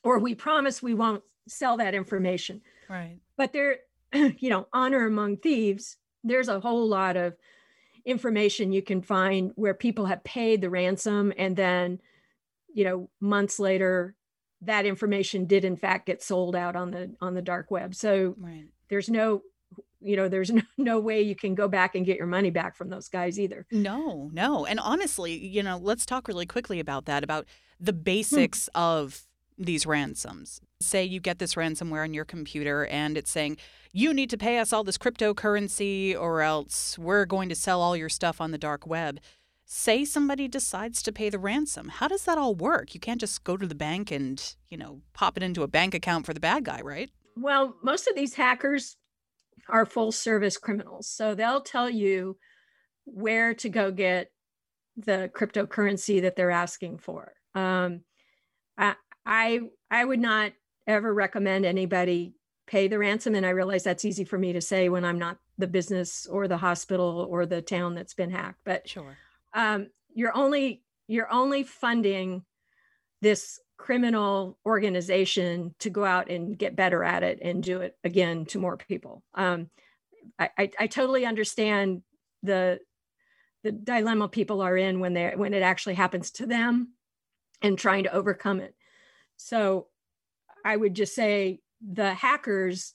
or 0.05 0.19
we 0.19 0.35
promise 0.35 0.83
we 0.83 0.95
won't 0.95 1.23
sell 1.49 1.79
that 1.79 1.95
information 1.95 2.61
Right. 2.91 3.17
but 3.39 3.55
there 3.55 3.79
you 4.13 4.51
know 4.51 4.67
honor 4.73 5.07
among 5.07 5.39
thieves 5.39 5.97
there's 6.23 6.49
a 6.49 6.61
whole 6.61 6.87
lot 6.87 7.17
of 7.17 7.37
information 8.05 8.71
you 8.73 8.83
can 8.83 9.01
find 9.01 9.53
where 9.55 9.73
people 9.75 10.05
have 10.07 10.23
paid 10.25 10.61
the 10.61 10.69
ransom 10.69 11.33
and 11.39 11.57
then 11.57 12.01
you 12.75 12.85
know 12.85 13.09
months 13.21 13.59
later 13.59 14.15
that 14.63 14.85
information 14.87 15.45
did 15.47 15.65
in 15.65 15.77
fact 15.77 16.07
get 16.07 16.23
sold 16.23 16.57
out 16.57 16.75
on 16.77 16.91
the 16.91 17.15
on 17.21 17.35
the 17.35 17.43
dark 17.43 17.71
web 17.71 17.95
so 17.95 18.35
Right. 18.39 18.67
there's 18.89 19.09
no 19.09 19.43
you 20.01 20.17
know 20.17 20.29
there's 20.29 20.51
no, 20.59 20.63
no 20.77 20.99
way 21.01 21.23
you 21.23 21.37
can 21.37 21.55
go 21.55 21.69
back 21.69 21.95
and 21.95 22.05
get 22.07 22.17
your 22.17 22.27
money 22.27 22.51
back 22.51 22.77
from 22.77 22.89
those 22.89 23.09
guys 23.09 23.39
either 23.39 23.67
No, 23.71 24.31
no. 24.33 24.67
And 24.67 24.81
honestly, 24.81 25.35
you 25.35 25.63
know, 25.63 25.79
let's 25.79 26.05
talk 26.07 26.27
really 26.29 26.47
quickly 26.47 26.81
about 26.81 27.05
that, 27.07 27.23
about 27.25 27.47
the 27.81 27.93
Hmm. 27.93 28.03
basics 28.03 28.69
of 28.75 29.23
these 29.57 29.87
ransoms. 29.87 30.61
Say 30.81 31.05
you 31.05 31.19
get 31.21 31.39
this 31.41 31.55
ransomware 31.55 32.05
on 32.05 32.15
your 32.15 32.25
computer 32.25 32.87
and 32.87 33.19
it's 33.19 33.31
saying, 33.31 33.57
you 33.93 34.15
need 34.15 34.31
to 34.31 34.39
pay 34.39 34.59
us 34.59 34.73
all 34.73 34.85
this 34.85 34.99
cryptocurrency 34.99 36.17
or 36.19 36.43
else 36.43 36.97
we're 36.99 37.25
going 37.27 37.49
to 37.49 37.55
sell 37.55 37.81
all 37.81 37.97
your 37.97 38.09
stuff 38.09 38.41
on 38.41 38.51
the 38.53 38.59
dark 38.59 38.87
web. 38.87 39.19
Say 39.71 40.07
somebody 40.07 40.49
decides 40.49 41.03
to 41.03 41.13
pay 41.13 41.29
the 41.29 41.39
ransom. 41.39 41.89
How 41.91 42.09
does 42.09 42.25
that 42.25 42.39
all 42.39 42.55
work? 42.55 42.95
You 42.95 43.01
can't 43.01 43.21
just 43.21 43.45
go 43.45 43.57
to 43.59 43.67
the 43.67 43.75
bank 43.75 44.11
and, 44.11 44.43
you 44.69 44.79
know, 44.79 45.03
pop 45.13 45.37
it 45.37 45.43
into 45.43 45.63
a 45.63 45.69
bank 45.69 45.93
account 45.93 46.25
for 46.25 46.33
the 46.33 46.41
bad 46.41 46.65
guy, 46.65 46.81
right? 46.81 47.11
well 47.41 47.77
most 47.83 48.09
of 48.09 48.17
these 48.17 48.35
hackers 48.35 48.97
are 49.69 49.87
full 49.87 50.11
service 50.11 50.57
criminals 50.57 51.09
so 51.09 51.35
they'll 51.35 51.61
tell 51.61 51.89
you 51.89 52.37
where 53.05 53.55
to 53.55 53.69
go 53.69 53.93
get 53.93 54.33
the 54.97 55.31
cryptocurrency 55.35 56.21
that 56.21 56.35
they're 56.35 56.51
asking 56.51 56.99
for 56.99 57.33
um, 57.55 58.01
I, 58.77 58.95
I 59.25 59.61
i 59.89 60.05
would 60.05 60.19
not 60.19 60.53
ever 60.89 61.15
recommend 61.15 61.65
anybody 61.65 62.35
pay 62.67 62.89
the 62.89 62.99
ransom 62.99 63.37
and 63.37 63.47
i 63.47 63.51
realize 63.51 63.85
that's 63.85 64.05
easy 64.05 64.25
for 64.25 64.39
me 64.39 64.53
to 64.53 64.61
say 64.61 64.89
when 64.89 65.05
i'm 65.05 65.19
not 65.19 65.39
the 65.59 65.69
business 65.69 66.27
or 66.27 66.49
the 66.49 66.57
hospital 66.57 67.25
or 67.31 67.47
the 67.47 67.63
town 67.63 67.95
that's 67.95 68.15
been 68.15 68.31
hacked 68.31 68.61
but 68.65 68.89
Sure. 68.89 69.17
Um, 69.59 69.89
you're 70.15 70.37
only 70.37 70.83
you're 71.09 71.31
only 71.31 71.65
funding 71.65 72.45
this 73.21 73.59
criminal 73.77 74.57
organization 74.65 75.75
to 75.81 75.91
go 75.91 76.05
out 76.05 76.31
and 76.31 76.57
get 76.57 76.77
better 76.77 77.03
at 77.03 77.23
it 77.23 77.41
and 77.43 77.63
do 77.63 77.81
it 77.81 77.97
again 78.05 78.47
to 78.47 78.59
more 78.59 78.77
people. 78.77 79.23
Um, 79.35 79.69
I, 80.39 80.51
I, 80.57 80.71
I 80.79 80.87
totally 80.87 81.27
understand 81.27 82.03
the 82.43 82.79
the 83.65 83.73
dilemma 83.73 84.29
people 84.29 84.61
are 84.61 84.77
in 84.77 85.01
when 85.01 85.13
they 85.13 85.33
when 85.35 85.53
it 85.53 85.63
actually 85.63 85.95
happens 85.95 86.31
to 86.33 86.47
them 86.47 86.93
and 87.61 87.77
trying 87.77 88.05
to 88.05 88.15
overcome 88.15 88.61
it. 88.61 88.77
So 89.37 89.89
I 90.65 90.77
would 90.77 90.95
just 90.95 91.17
say 91.17 91.61
the 91.81 92.15
hackers 92.15 92.95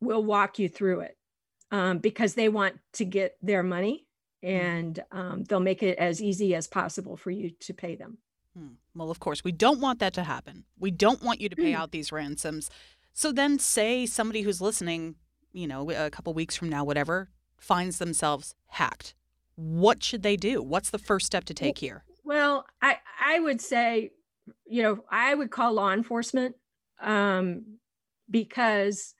will 0.00 0.22
walk 0.22 0.60
you 0.60 0.68
through 0.68 1.00
it 1.00 1.18
um, 1.72 1.98
because 1.98 2.34
they 2.34 2.48
want 2.48 2.78
to 2.92 3.04
get 3.04 3.36
their 3.42 3.64
money 3.64 4.03
and 4.44 5.02
um, 5.10 5.44
they'll 5.44 5.58
make 5.60 5.82
it 5.82 5.98
as 5.98 6.22
easy 6.22 6.54
as 6.54 6.66
possible 6.66 7.16
for 7.16 7.30
you 7.30 7.50
to 7.50 7.72
pay 7.74 7.96
them. 7.96 8.18
Hmm. 8.56 8.74
Well, 8.94 9.10
of 9.10 9.18
course, 9.18 9.42
we 9.42 9.50
don't 9.52 9.80
want 9.80 9.98
that 9.98 10.12
to 10.14 10.22
happen. 10.22 10.64
We 10.78 10.90
don't 10.90 11.22
want 11.22 11.40
you 11.40 11.48
to 11.48 11.56
pay 11.56 11.72
Mm. 11.72 11.76
out 11.76 11.90
these 11.90 12.12
ransoms. 12.12 12.70
So 13.12 13.32
then, 13.32 13.58
say 13.58 14.06
somebody 14.06 14.42
who's 14.42 14.60
listening, 14.60 15.16
you 15.52 15.66
know, 15.66 15.90
a 15.90 16.10
couple 16.10 16.34
weeks 16.34 16.54
from 16.56 16.68
now, 16.68 16.84
whatever, 16.84 17.30
finds 17.56 17.98
themselves 17.98 18.54
hacked. 18.66 19.14
What 19.56 20.02
should 20.02 20.22
they 20.22 20.36
do? 20.36 20.62
What's 20.62 20.90
the 20.90 20.98
first 20.98 21.26
step 21.26 21.44
to 21.44 21.54
take 21.54 21.78
here? 21.78 22.04
Well, 22.24 22.66
I 22.82 22.98
I 23.20 23.40
would 23.40 23.60
say, 23.60 24.10
you 24.66 24.82
know, 24.82 25.04
I 25.10 25.34
would 25.34 25.50
call 25.50 25.72
law 25.74 25.92
enforcement 25.92 26.56
um, 27.00 27.78
because 28.30 29.14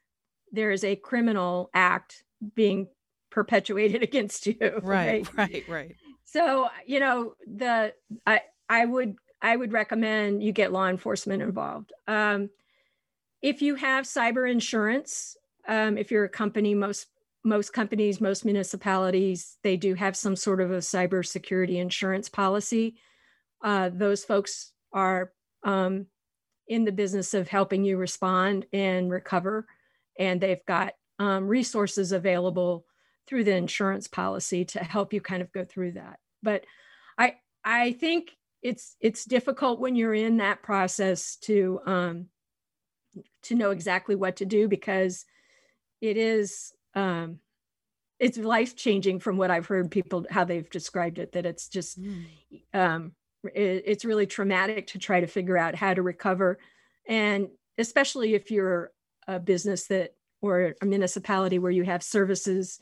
there 0.53 0.71
is 0.71 0.85
a 0.85 0.97
criminal 0.97 1.71
act 1.75 2.25
being 2.55 2.89
perpetuated 3.35 4.03
against 4.09 4.47
you. 4.47 4.81
Right, 4.83 5.29
right, 5.37 5.65
right. 5.69 5.97
So 6.25 6.69
you 6.87 7.01
know 7.01 7.35
the 7.47 7.93
I 8.27 8.41
I 8.69 8.87
would 8.87 9.17
I 9.43 9.57
would 9.57 9.73
recommend 9.73 10.43
you 10.43 10.53
get 10.53 10.73
law 10.73 10.89
enforcement 10.89 11.43
involved. 11.43 11.93
Um, 12.07 12.49
if 13.43 13.61
you 13.61 13.75
have 13.75 14.07
cyber 14.07 14.51
insurance, 14.51 15.37
um, 15.69 15.99
if 15.99 16.11
you're 16.11 16.25
a 16.25 16.31
company, 16.31 16.75
most 16.75 17.09
most 17.47 17.75
companies, 17.75 18.23
most 18.23 18.47
municipalities, 18.47 19.59
they 19.63 19.77
do 19.77 19.95
have 19.95 20.17
some 20.17 20.35
sort 20.35 20.63
of 20.63 20.71
a 20.71 20.79
cybersecurity 20.79 21.77
insurance 21.77 22.31
policy. 22.31 22.95
Uh, 23.63 23.91
those 23.93 24.25
folks 24.25 24.73
are 24.95 25.31
um, 25.63 26.07
in 26.69 26.85
the 26.87 26.93
business 26.93 27.35
of 27.35 27.49
helping 27.49 27.85
you 27.85 27.99
respond 27.99 28.65
and 28.73 29.11
recover, 29.11 29.67
and 30.19 30.41
they've 30.41 30.65
got 30.67 30.95
um, 31.19 31.47
resources 31.47 32.13
available 32.13 32.87
through 33.27 33.45
the 33.45 33.55
insurance 33.55 34.07
policy 34.07 34.65
to 34.65 34.85
help 34.85 35.13
you 35.13 35.21
kind 35.21 35.43
of 35.43 35.53
go 35.53 35.65
through 35.65 35.93
that. 35.93 36.19
But 36.43 36.65
I 37.19 37.37
I 37.65 37.93
think 37.93 38.37
it's 38.63 38.97
it's 39.01 39.25
difficult 39.25 39.81
when 39.81 39.97
you're 39.97 40.15
in 40.15 40.39
that 40.39 40.63
process 40.63 41.37
to 41.37 41.81
um, 41.87 42.27
to 43.43 43.55
know 43.55 43.71
exactly 43.71 44.15
what 44.15 44.37
to 44.37 44.45
do 44.45 44.69
because 44.69 45.25
it 46.01 46.17
is 46.17 46.73
um, 46.95 47.39
it's 48.19 48.39
life 48.39 48.77
changing 48.77 49.21
from 49.21 49.37
what 49.37 49.51
I've 49.51 49.67
heard 49.67 49.91
people 49.91 50.27
how 50.31 50.45
they've 50.45 50.69
described 50.69 51.19
it 51.19 51.33
that 51.33 51.47
it's 51.47 51.69
just 51.69 51.99
um, 52.73 53.13
it, 53.45 53.83
it's 53.87 54.05
really 54.05 54.27
traumatic 54.27 54.87
to 54.89 54.99
try 54.99 55.21
to 55.21 55.27
figure 55.27 55.59
out 55.59 55.75
how 55.75 55.95
to 55.95 56.03
recover 56.03 56.59
and 57.07 57.49
especially 57.77 58.35
if 58.35 58.51
you're 58.51 58.93
a 59.27 59.39
business 59.39 59.87
that 59.89 60.15
or 60.41 60.75
a 60.81 60.87
municipality 60.87 61.59
where 61.59 61.73
you 61.73 61.85
have 61.85 62.03
services 62.03 62.79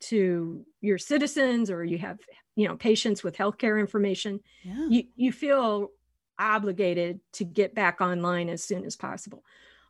to 0.00 0.64
your 0.80 0.98
citizens 0.98 1.70
or 1.70 1.84
you 1.84 1.98
have 1.98 2.18
you 2.56 2.66
know 2.66 2.76
patients 2.76 3.22
with 3.22 3.36
healthcare 3.36 3.78
information 3.78 4.40
Yeah. 4.62 4.86
you 4.88 5.04
you 5.16 5.32
feel 5.32 5.90
obligated 6.38 7.20
to 7.32 7.44
get 7.44 7.74
back 7.74 8.00
online 8.00 8.48
as 8.48 8.64
soon 8.64 8.84
as 8.84 8.96
possible 8.96 9.44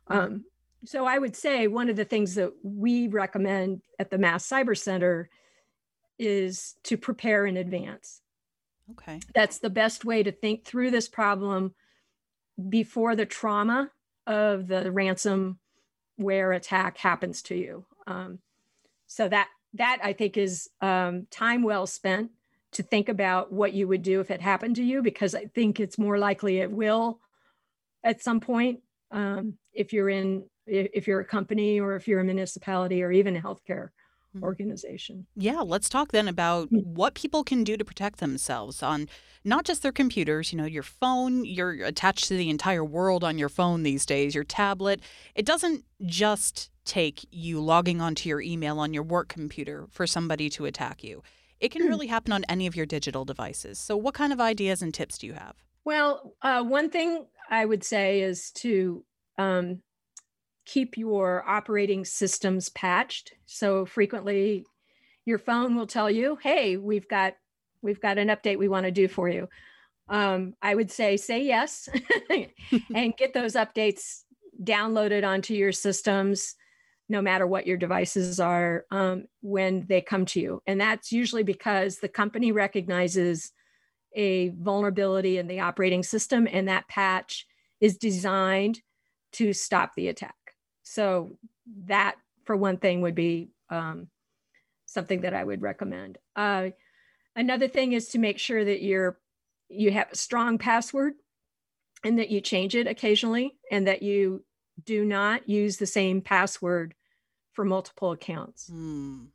um, 0.07 0.43
so 0.85 1.05
i 1.05 1.17
would 1.17 1.35
say 1.35 1.67
one 1.67 1.89
of 1.89 1.95
the 1.95 2.05
things 2.05 2.35
that 2.35 2.51
we 2.63 3.07
recommend 3.07 3.81
at 3.99 4.09
the 4.09 4.17
mass 4.17 4.47
cyber 4.47 4.77
center 4.77 5.29
is 6.19 6.75
to 6.83 6.97
prepare 6.97 7.45
in 7.45 7.57
advance 7.57 8.21
Okay. 8.91 9.19
that's 9.33 9.59
the 9.59 9.69
best 9.69 10.03
way 10.03 10.21
to 10.23 10.31
think 10.31 10.65
through 10.65 10.91
this 10.91 11.07
problem 11.07 11.73
before 12.69 13.15
the 13.15 13.25
trauma 13.25 13.89
of 14.27 14.67
the 14.67 14.91
ransomware 14.91 16.55
attack 16.55 16.97
happens 16.97 17.41
to 17.43 17.55
you. 17.55 17.85
Um, 18.05 18.39
so 19.07 19.27
that 19.29 19.47
that 19.73 19.99
I 20.03 20.13
think 20.13 20.37
is 20.37 20.69
um, 20.81 21.27
time 21.31 21.63
well 21.63 21.87
spent 21.87 22.31
to 22.73 22.83
think 22.83 23.09
about 23.09 23.51
what 23.51 23.73
you 23.73 23.87
would 23.87 24.01
do 24.01 24.21
if 24.21 24.31
it 24.31 24.41
happened 24.41 24.77
to 24.77 24.83
you, 24.83 25.01
because 25.01 25.35
I 25.35 25.45
think 25.45 25.79
it's 25.79 25.97
more 25.97 26.17
likely 26.17 26.59
it 26.59 26.71
will 26.71 27.19
at 28.03 28.21
some 28.21 28.39
point 28.39 28.79
um, 29.11 29.57
if 29.73 29.93
you're 29.93 30.09
in 30.09 30.45
if 30.67 31.07
you're 31.07 31.19
a 31.19 31.25
company 31.25 31.79
or 31.79 31.95
if 31.95 32.07
you're 32.07 32.21
a 32.21 32.23
municipality 32.23 33.03
or 33.03 33.11
even 33.11 33.35
healthcare. 33.35 33.89
Organization. 34.41 35.27
Yeah, 35.35 35.61
let's 35.61 35.89
talk 35.89 36.11
then 36.11 36.27
about 36.27 36.69
Mm. 36.71 36.85
what 36.85 37.13
people 37.15 37.43
can 37.43 37.63
do 37.63 37.77
to 37.77 37.85
protect 37.85 38.19
themselves 38.19 38.81
on 38.81 39.07
not 39.43 39.65
just 39.65 39.81
their 39.81 39.91
computers, 39.91 40.51
you 40.53 40.57
know, 40.57 40.65
your 40.65 40.83
phone, 40.83 41.43
you're 41.45 41.83
attached 41.83 42.27
to 42.27 42.37
the 42.37 42.49
entire 42.49 42.85
world 42.85 43.23
on 43.23 43.37
your 43.37 43.49
phone 43.49 43.83
these 43.83 44.05
days, 44.05 44.35
your 44.35 44.43
tablet. 44.43 45.01
It 45.35 45.45
doesn't 45.45 45.83
just 46.05 46.69
take 46.85 47.25
you 47.31 47.59
logging 47.59 48.01
onto 48.01 48.29
your 48.29 48.41
email 48.41 48.79
on 48.79 48.93
your 48.93 49.03
work 49.03 49.27
computer 49.29 49.87
for 49.89 50.05
somebody 50.07 50.49
to 50.51 50.65
attack 50.65 51.03
you. 51.03 51.23
It 51.59 51.69
can 51.71 51.83
really 51.83 52.07
happen 52.07 52.33
on 52.33 52.43
any 52.45 52.65
of 52.67 52.75
your 52.75 52.85
digital 52.87 53.23
devices. 53.25 53.79
So, 53.79 53.95
what 53.97 54.13
kind 54.15 54.33
of 54.33 54.39
ideas 54.41 54.81
and 54.81 54.93
tips 54.93 55.17
do 55.19 55.27
you 55.27 55.33
have? 55.33 55.55
Well, 55.85 56.33
uh, 56.41 56.63
one 56.63 56.89
thing 56.89 57.25
I 57.49 57.65
would 57.65 57.83
say 57.83 58.21
is 58.21 58.51
to 58.53 59.03
um, 59.37 59.81
keep 60.65 60.97
your 60.97 61.47
operating 61.47 62.05
systems 62.05 62.69
patched. 62.69 63.33
So 63.45 63.85
frequently, 63.85 64.65
your 65.25 65.37
phone 65.37 65.75
will 65.75 65.87
tell 65.87 66.09
you, 66.09 66.37
"Hey, 66.41 66.77
we've 66.77 67.07
got 67.07 67.35
we've 67.81 68.01
got 68.01 68.17
an 68.17 68.29
update 68.29 68.57
we 68.57 68.67
want 68.67 68.85
to 68.85 68.91
do 68.91 69.07
for 69.07 69.29
you." 69.29 69.47
Um, 70.07 70.55
I 70.61 70.75
would 70.75 70.91
say 70.91 71.17
say 71.17 71.43
yes 71.43 71.87
and 72.95 73.15
get 73.15 73.33
those 73.33 73.53
updates 73.53 74.23
downloaded 74.63 75.27
onto 75.27 75.53
your 75.53 75.71
systems, 75.71 76.55
no 77.09 77.21
matter 77.21 77.47
what 77.47 77.67
your 77.67 77.77
devices 77.77 78.39
are, 78.39 78.85
um, 78.91 79.25
when 79.41 79.85
they 79.87 80.01
come 80.01 80.25
to 80.25 80.39
you. 80.39 80.61
And 80.67 80.79
that's 80.79 81.11
usually 81.11 81.43
because 81.43 81.97
the 81.97 82.09
company 82.09 82.51
recognizes 82.51 83.51
a 84.13 84.49
vulnerability 84.49 85.37
in 85.37 85.47
the 85.47 85.61
operating 85.61 86.03
system, 86.03 86.47
and 86.51 86.67
that 86.67 86.87
patch 86.87 87.47
is 87.79 87.97
designed 87.97 88.81
to 89.33 89.53
stop 89.53 89.91
the 89.95 90.09
attack. 90.09 90.35
So, 90.93 91.37
that, 91.85 92.15
for 92.43 92.57
one 92.57 92.77
thing, 92.77 93.01
would 93.01 93.15
be 93.15 93.49
um, 93.69 94.07
something 94.85 95.21
that 95.21 95.33
I 95.33 95.43
would 95.43 95.61
recommend. 95.61 96.17
Uh, 96.35 96.71
another 97.35 97.67
thing 97.67 97.93
is 97.93 98.09
to 98.09 98.19
make 98.19 98.37
sure 98.37 98.63
that 98.63 98.81
you're 98.81 99.17
you 99.69 99.91
have 99.91 100.11
a 100.11 100.17
strong 100.17 100.57
password 100.57 101.13
and 102.03 102.19
that 102.19 102.29
you 102.29 102.41
change 102.41 102.75
it 102.75 102.87
occasionally 102.87 103.55
and 103.71 103.87
that 103.87 104.03
you 104.03 104.43
do 104.83 105.05
not 105.05 105.47
use 105.47 105.77
the 105.77 105.85
same 105.85 106.19
password 106.19 106.93
for 107.53 107.63
multiple 107.63 108.11
accounts 108.11 108.67
Hmm. 108.69 109.25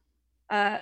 uh, 0.51 0.79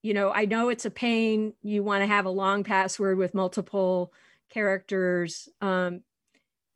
you 0.00 0.14
know, 0.14 0.30
I 0.30 0.44
know 0.44 0.68
it's 0.68 0.84
a 0.84 0.90
pain. 0.90 1.54
You 1.62 1.82
want 1.82 2.02
to 2.02 2.06
have 2.06 2.24
a 2.24 2.30
long 2.30 2.62
password 2.64 3.18
with 3.18 3.34
multiple 3.34 4.12
characters. 4.48 5.48
Um, 5.60 6.02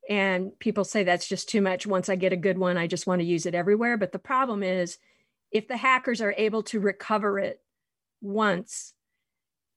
and 0.09 0.59
people 0.59 0.85
say 0.85 1.05
that's 1.05 1.29
just 1.29 1.49
too 1.49 1.61
much. 1.61 1.87
Once 1.87 2.09
I 2.09 2.17
get 2.17 2.33
a 2.33 2.37
good 2.37 2.59
one, 2.59 2.77
I 2.77 2.87
just 2.87 3.07
want 3.07 3.21
to 3.21 3.27
use 3.27 3.47
it 3.47 3.55
everywhere. 3.55 3.97
But 3.97 4.13
the 4.13 4.19
problem 4.19 4.63
is, 4.63 4.99
if 5.51 5.69
the 5.69 5.77
hackers 5.77 6.21
are 6.21 6.35
able 6.37 6.63
to 6.65 6.81
recover 6.81 7.39
it 7.39 7.61
once 8.21 8.95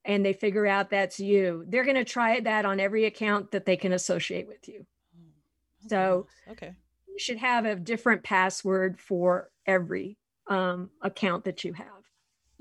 and 0.04 0.26
they 0.26 0.34
figure 0.34 0.66
out 0.66 0.90
that's 0.90 1.20
you, 1.20 1.66
they're 1.68 1.84
going 1.84 1.96
to 1.96 2.06
try 2.06 2.40
that 2.40 2.66
on 2.66 2.80
every 2.80 3.06
account 3.06 3.52
that 3.52 3.66
they 3.66 3.76
can 3.76 3.92
associate 3.92 4.48
with 4.48 4.68
you. 4.68 4.86
Oh, 5.16 5.88
So, 5.88 6.28
okay. 6.52 6.74
you 7.08 7.20
should 7.20 7.38
have 7.38 7.66
a 7.66 7.76
different 7.76 8.24
password 8.24 9.00
for 9.00 9.50
every 9.66 10.18
um, 10.48 10.90
account 11.02 11.46
that 11.46 11.64
you 11.64 11.74
have. 11.74 12.05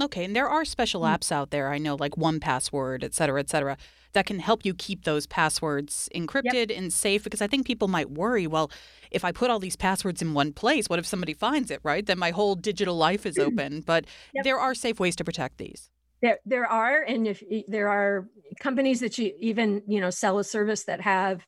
Okay, 0.03 0.25
and 0.25 0.35
there 0.35 0.49
are 0.49 0.65
special 0.65 1.03
Mm. 1.03 1.15
apps 1.15 1.31
out 1.31 1.51
there. 1.51 1.69
I 1.73 1.79
know, 1.79 1.95
like 1.95 2.17
One 2.17 2.41
Password, 2.41 3.05
et 3.05 3.15
cetera, 3.15 3.39
et 3.39 3.49
cetera, 3.49 3.77
that 4.13 4.27
can 4.27 4.41
help 4.41 4.65
you 4.65 4.75
keep 4.75 5.05
those 5.05 5.25
passwords 5.27 6.09
encrypted 6.15 6.77
and 6.77 6.93
safe. 6.93 7.23
Because 7.23 7.41
I 7.41 7.47
think 7.47 7.65
people 7.65 7.87
might 7.87 8.11
worry, 8.11 8.47
well, 8.49 8.71
if 9.13 9.25
I 9.25 9.31
put 9.31 9.51
all 9.51 9.61
these 9.61 9.77
passwords 9.77 10.21
in 10.21 10.35
one 10.35 10.53
place, 10.53 10.89
what 10.89 10.99
if 10.99 11.07
somebody 11.07 11.33
finds 11.33 11.71
it? 11.71 11.81
Right? 11.85 12.05
Then 12.05 12.19
my 12.19 12.33
whole 12.33 12.57
digital 12.57 12.97
life 12.97 13.25
is 13.25 13.39
open. 13.39 13.83
But 13.83 14.07
Yep. 14.33 14.45
there 14.45 14.59
are 14.59 14.75
safe 14.75 14.99
ways 14.99 15.15
to 15.17 15.25
protect 15.25 15.59
these. 15.59 15.91
There, 16.23 16.39
there 16.47 16.67
are, 16.67 17.03
and 17.03 17.27
if 17.27 17.43
there 17.69 17.89
are 17.89 18.29
companies 18.61 19.01
that 19.01 19.19
you 19.19 19.35
even, 19.41 19.83
you 19.87 20.01
know, 20.01 20.11
sell 20.11 20.39
a 20.39 20.45
service 20.45 20.85
that 20.85 21.01
have, 21.01 21.47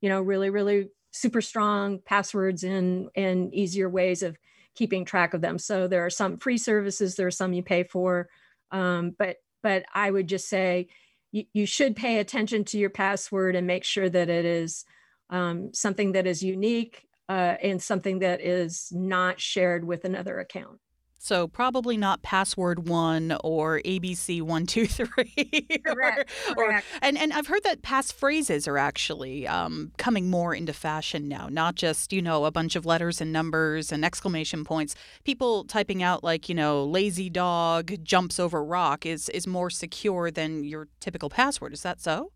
you 0.00 0.08
know, 0.08 0.20
really, 0.20 0.50
really 0.50 0.88
super 1.12 1.40
strong 1.40 2.00
passwords 2.04 2.62
and 2.62 3.08
and 3.16 3.52
easier 3.54 3.88
ways 3.88 4.22
of 4.22 4.36
keeping 4.78 5.04
track 5.04 5.34
of 5.34 5.40
them. 5.40 5.58
So 5.58 5.88
there 5.88 6.06
are 6.06 6.10
some 6.10 6.36
free 6.36 6.56
services, 6.56 7.16
there 7.16 7.26
are 7.26 7.32
some 7.32 7.52
you 7.52 7.64
pay 7.64 7.82
for, 7.82 8.28
um, 8.70 9.14
but 9.18 9.38
but 9.60 9.84
I 9.92 10.08
would 10.08 10.28
just 10.28 10.48
say 10.48 10.86
you, 11.32 11.44
you 11.52 11.66
should 11.66 11.96
pay 11.96 12.20
attention 12.20 12.64
to 12.66 12.78
your 12.78 12.90
password 12.90 13.56
and 13.56 13.66
make 13.66 13.82
sure 13.82 14.08
that 14.08 14.28
it 14.28 14.44
is 14.44 14.84
um, 15.30 15.74
something 15.74 16.12
that 16.12 16.28
is 16.28 16.44
unique 16.44 17.08
uh, 17.28 17.56
and 17.60 17.82
something 17.82 18.20
that 18.20 18.40
is 18.40 18.88
not 18.92 19.40
shared 19.40 19.84
with 19.84 20.04
another 20.04 20.38
account. 20.38 20.78
So 21.18 21.48
probably 21.48 21.96
not 21.96 22.22
password 22.22 22.88
one 22.88 23.36
or 23.42 23.80
ABC 23.84 24.40
one 24.40 24.66
two 24.66 24.86
three. 24.86 25.66
Correct, 25.84 26.30
or, 26.56 26.66
correct. 26.66 26.86
and 27.02 27.18
and 27.18 27.32
I've 27.32 27.48
heard 27.48 27.64
that 27.64 27.82
passphrases 27.82 28.68
are 28.68 28.78
actually 28.78 29.46
um, 29.46 29.92
coming 29.98 30.30
more 30.30 30.54
into 30.54 30.72
fashion 30.72 31.28
now. 31.28 31.48
Not 31.50 31.74
just 31.74 32.12
you 32.12 32.22
know 32.22 32.44
a 32.44 32.50
bunch 32.50 32.76
of 32.76 32.86
letters 32.86 33.20
and 33.20 33.32
numbers 33.32 33.92
and 33.92 34.04
exclamation 34.04 34.64
points. 34.64 34.94
People 35.24 35.64
typing 35.64 36.02
out 36.02 36.22
like 36.22 36.48
you 36.48 36.54
know 36.54 36.84
lazy 36.84 37.28
dog 37.28 37.92
jumps 38.04 38.38
over 38.38 38.64
rock 38.64 39.04
is 39.04 39.28
is 39.30 39.46
more 39.46 39.70
secure 39.70 40.30
than 40.30 40.64
your 40.64 40.88
typical 41.00 41.28
password. 41.28 41.72
Is 41.72 41.82
that 41.82 42.00
so? 42.00 42.30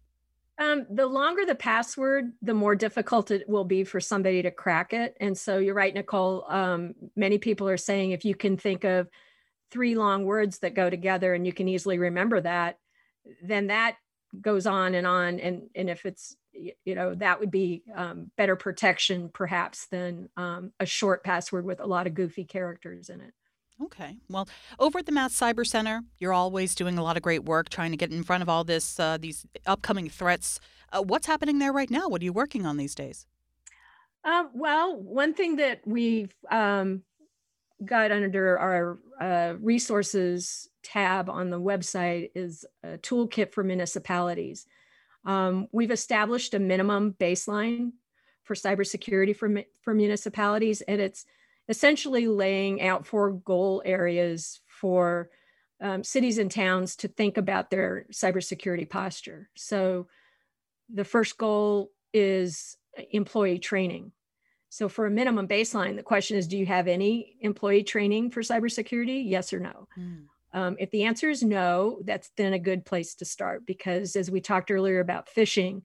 Um, 0.59 0.87
the 0.91 1.07
longer 1.07 1.45
the 1.47 1.55
password, 1.55 2.33
the 2.43 2.55
more 2.55 2.75
difficult 2.75 3.31
it 3.31 3.49
will 3.49 3.65
be 3.65 3.85
for 3.85 4.01
somebody 4.01 4.43
to 4.43 4.51
crack 4.51 4.93
it. 4.93 5.17
And 5.19 5.37
so 5.37 5.59
you're 5.59 5.75
right, 5.75 5.95
Nicole. 5.95 6.45
Um, 6.49 6.95
many 7.17 7.39
people 7.39 7.69
are 7.69 7.79
saying 7.79 8.11
if 8.11 8.25
you 8.25 8.35
can 8.35 8.57
think 8.57 8.85
of 8.85 9.09
three 9.71 9.95
long 9.95 10.25
words 10.25 10.59
that 10.59 10.75
go 10.75 10.91
together 10.91 11.33
and 11.35 11.47
you 11.47 11.53
can 11.53 11.69
easily 11.69 11.99
remember 11.99 12.41
that, 12.43 12.79
then 13.43 13.69
that 13.69 13.97
goes 14.41 14.67
on 14.67 14.95
and 14.95 15.07
on. 15.07 15.41
And 15.41 15.71
and 15.75 15.89
if 15.89 16.05
it's 16.05 16.37
you 16.53 16.95
know 16.95 17.15
that 17.15 17.41
would 17.41 17.51
be 17.51 17.83
um, 17.95 18.31
better 18.37 18.57
protection 18.57 19.31
perhaps 19.33 19.87
than 19.87 20.29
um, 20.37 20.73
a 20.79 20.87
short 20.87 21.25
password 21.25 21.65
with 21.65 21.81
a 21.81 21.87
lot 21.87 22.07
of 22.07 22.15
goofy 22.15 22.45
characters 22.45 23.09
in 23.09 23.21
it. 23.21 23.33
Okay. 23.85 24.17
Well, 24.29 24.49
over 24.79 25.01
at 25.01 25.07
the 25.07 25.13
Mass 25.13 25.35
Cyber 25.35 25.67
Center, 25.67 26.03
you're 26.19 26.33
always 26.33 26.75
doing 26.75 26.99
a 26.99 27.03
lot 27.03 27.17
of 27.17 27.23
great 27.23 27.45
work 27.45 27.69
trying 27.69 27.91
to 27.91 27.97
get 27.97 28.13
in 28.13 28.23
front 28.23 28.43
of 28.43 28.49
all 28.49 28.65
this 28.65 29.01
uh, 29.01 29.19
these 29.19 29.45
upcoming 29.67 30.09
threats. 30.09 30.61
Uh, 30.93 31.03
what's 31.03 31.27
happening 31.27 31.59
there 31.59 31.73
right 31.73 31.91
now? 31.91 32.09
What 32.09 32.21
are 32.21 32.25
you 32.25 32.33
working 32.33 32.67
on 32.67 32.77
these 32.77 32.95
days? 32.95 33.27
Um, 34.25 34.51
well, 34.55 35.01
one 35.01 35.35
thing 35.35 35.57
that 35.57 35.81
we've 35.85 36.33
um, 36.51 37.03
got 37.85 38.13
under 38.13 38.59
our 38.59 38.99
uh, 39.21 39.55
resources 39.61 40.69
tab 40.85 41.29
on 41.29 41.51
the 41.51 41.61
website 41.61 42.31
is 42.35 42.65
a 42.85 42.99
toolkit 42.99 43.53
for 43.53 43.65
municipalities. 43.65 44.67
Um, 45.25 45.67
we've 45.73 45.91
established 45.91 46.55
a 46.55 46.59
minimum 46.59 47.15
baseline 47.19 47.93
for 48.45 48.55
cybersecurity 48.55 49.35
for, 49.35 49.63
for 49.83 49.95
municipalities, 49.95 50.83
and 50.83 51.01
it's 51.01 51.25
essentially 51.69 52.27
laying 52.27 52.83
out 52.83 53.07
four 53.07 53.33
goal 53.33 53.83
areas 53.85 54.61
for 54.67 55.31
um, 55.81 56.05
cities 56.05 56.39
and 56.39 56.51
towns 56.51 56.97
to 56.97 57.09
think 57.09 57.37
about 57.37 57.71
their 57.71 58.07
cybersecurity 58.13 58.89
posture. 58.89 59.51
So, 59.57 60.07
the 60.93 61.05
first 61.05 61.39
goal 61.39 61.91
is 62.13 62.77
employee 63.11 63.59
training. 63.59 64.13
So, 64.69 64.89
for 64.89 65.07
a 65.07 65.11
minimum 65.11 65.49
baseline, 65.49 65.97
the 65.97 66.03
question 66.03 66.37
is 66.37 66.47
Do 66.47 66.57
you 66.57 66.67
have 66.67 66.89
any 66.89 67.37
employee 67.41 67.83
training 67.83 68.31
for 68.31 68.43
cybersecurity? 68.43 69.29
Yes 69.29 69.53
or 69.53 69.61
no? 69.61 69.89
Um, 70.55 70.77
if 70.79 70.91
the 70.91 71.05
answer 71.05 71.31
is 71.31 71.43
no, 71.43 72.01
that's 72.05 72.31
then 72.37 72.53
a 72.53 72.59
good 72.59 72.85
place 72.85 73.15
to 73.17 73.25
start 73.25 73.67
because, 73.67 74.17
as 74.17 74.31
we 74.31 74.41
talked 74.41 74.71
earlier 74.71 75.01
about 75.01 75.29
phishing, 75.35 75.83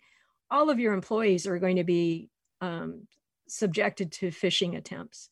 all 0.51 0.69
of 0.69 0.79
your 0.79 0.93
employees 0.93 1.47
are 1.47 1.59
going 1.59 1.77
to 1.77 1.83
be 1.83 2.29
um, 2.61 3.07
subjected 3.47 4.11
to 4.13 4.27
phishing 4.27 4.77
attempts. 4.77 5.29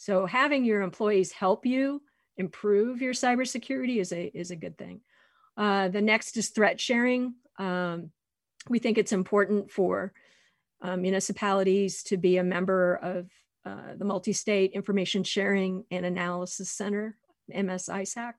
So, 0.00 0.26
having 0.26 0.64
your 0.64 0.82
employees 0.82 1.32
help 1.32 1.66
you 1.66 2.00
improve 2.36 3.02
your 3.02 3.14
cybersecurity 3.14 3.96
is 3.96 4.12
a 4.12 4.30
is 4.32 4.52
a 4.52 4.56
good 4.56 4.78
thing. 4.78 5.00
Uh, 5.56 5.88
the 5.88 6.00
next 6.00 6.36
is 6.36 6.50
threat 6.50 6.80
sharing. 6.80 7.34
Um, 7.58 8.12
we 8.68 8.78
think 8.78 8.96
it's 8.96 9.10
important 9.10 9.72
for 9.72 10.12
uh, 10.82 10.96
municipalities 10.96 12.04
to 12.04 12.16
be 12.16 12.36
a 12.36 12.44
member 12.44 12.94
of 12.94 13.28
uh, 13.66 13.96
the 13.96 14.04
Multi-State 14.04 14.70
Information 14.70 15.24
Sharing 15.24 15.84
and 15.90 16.06
Analysis 16.06 16.70
Center, 16.70 17.16
MSISAC, 17.52 18.34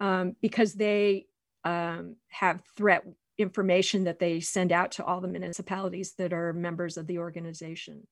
um, 0.00 0.36
because 0.40 0.72
they 0.72 1.26
um, 1.64 2.16
have 2.28 2.62
threat 2.78 3.04
information 3.36 4.04
that 4.04 4.18
they 4.18 4.40
send 4.40 4.72
out 4.72 4.92
to 4.92 5.04
all 5.04 5.20
the 5.20 5.28
municipalities 5.28 6.14
that 6.16 6.32
are 6.32 6.54
members 6.54 6.96
of 6.96 7.06
the 7.06 7.18
organization. 7.18 8.06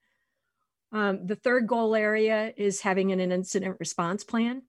Um, 0.92 1.26
the 1.26 1.36
third 1.36 1.66
goal 1.66 1.94
area 1.94 2.52
is 2.56 2.80
having 2.80 3.12
an, 3.12 3.20
an 3.20 3.32
incident 3.32 3.76
response 3.78 4.24
plan. 4.24 4.62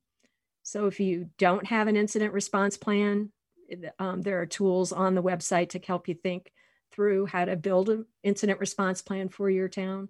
So 0.64 0.86
if 0.86 1.00
you 1.00 1.30
don't 1.38 1.66
have 1.68 1.88
an 1.88 1.96
incident 1.96 2.34
response 2.34 2.78
plan, 2.78 3.32
um, 4.00 4.22
there 4.22 4.40
are 4.42 4.46
tools 4.46 4.92
on 4.92 5.16
the 5.16 5.24
website 5.24 5.70
to 5.70 5.80
help 5.80 6.08
you 6.08 6.14
think 6.14 6.52
through 6.92 7.26
how 7.26 7.46
to 7.46 7.56
build 7.56 7.90
an 7.90 8.06
incident 8.24 8.60
response 8.60 9.02
plan 9.02 9.30
for 9.30 9.50
your 9.50 9.70
town. 9.70 10.10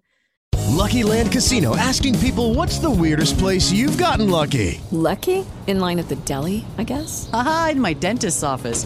Lucky 0.71 1.03
Land 1.03 1.31
Casino 1.31 1.75
asking 1.75 2.17
people 2.19 2.53
what's 2.53 2.79
the 2.79 2.89
weirdest 2.89 3.37
place 3.37 3.71
you've 3.71 3.97
gotten 3.97 4.29
lucky? 4.29 4.81
Lucky? 4.91 5.45
In 5.67 5.79
line 5.79 5.99
at 5.99 6.09
the 6.09 6.15
deli, 6.15 6.65
I 6.77 6.83
guess? 6.83 7.29
Aha, 7.31 7.69
in 7.73 7.81
my 7.81 7.93
dentist's 7.93 8.43
office. 8.43 8.85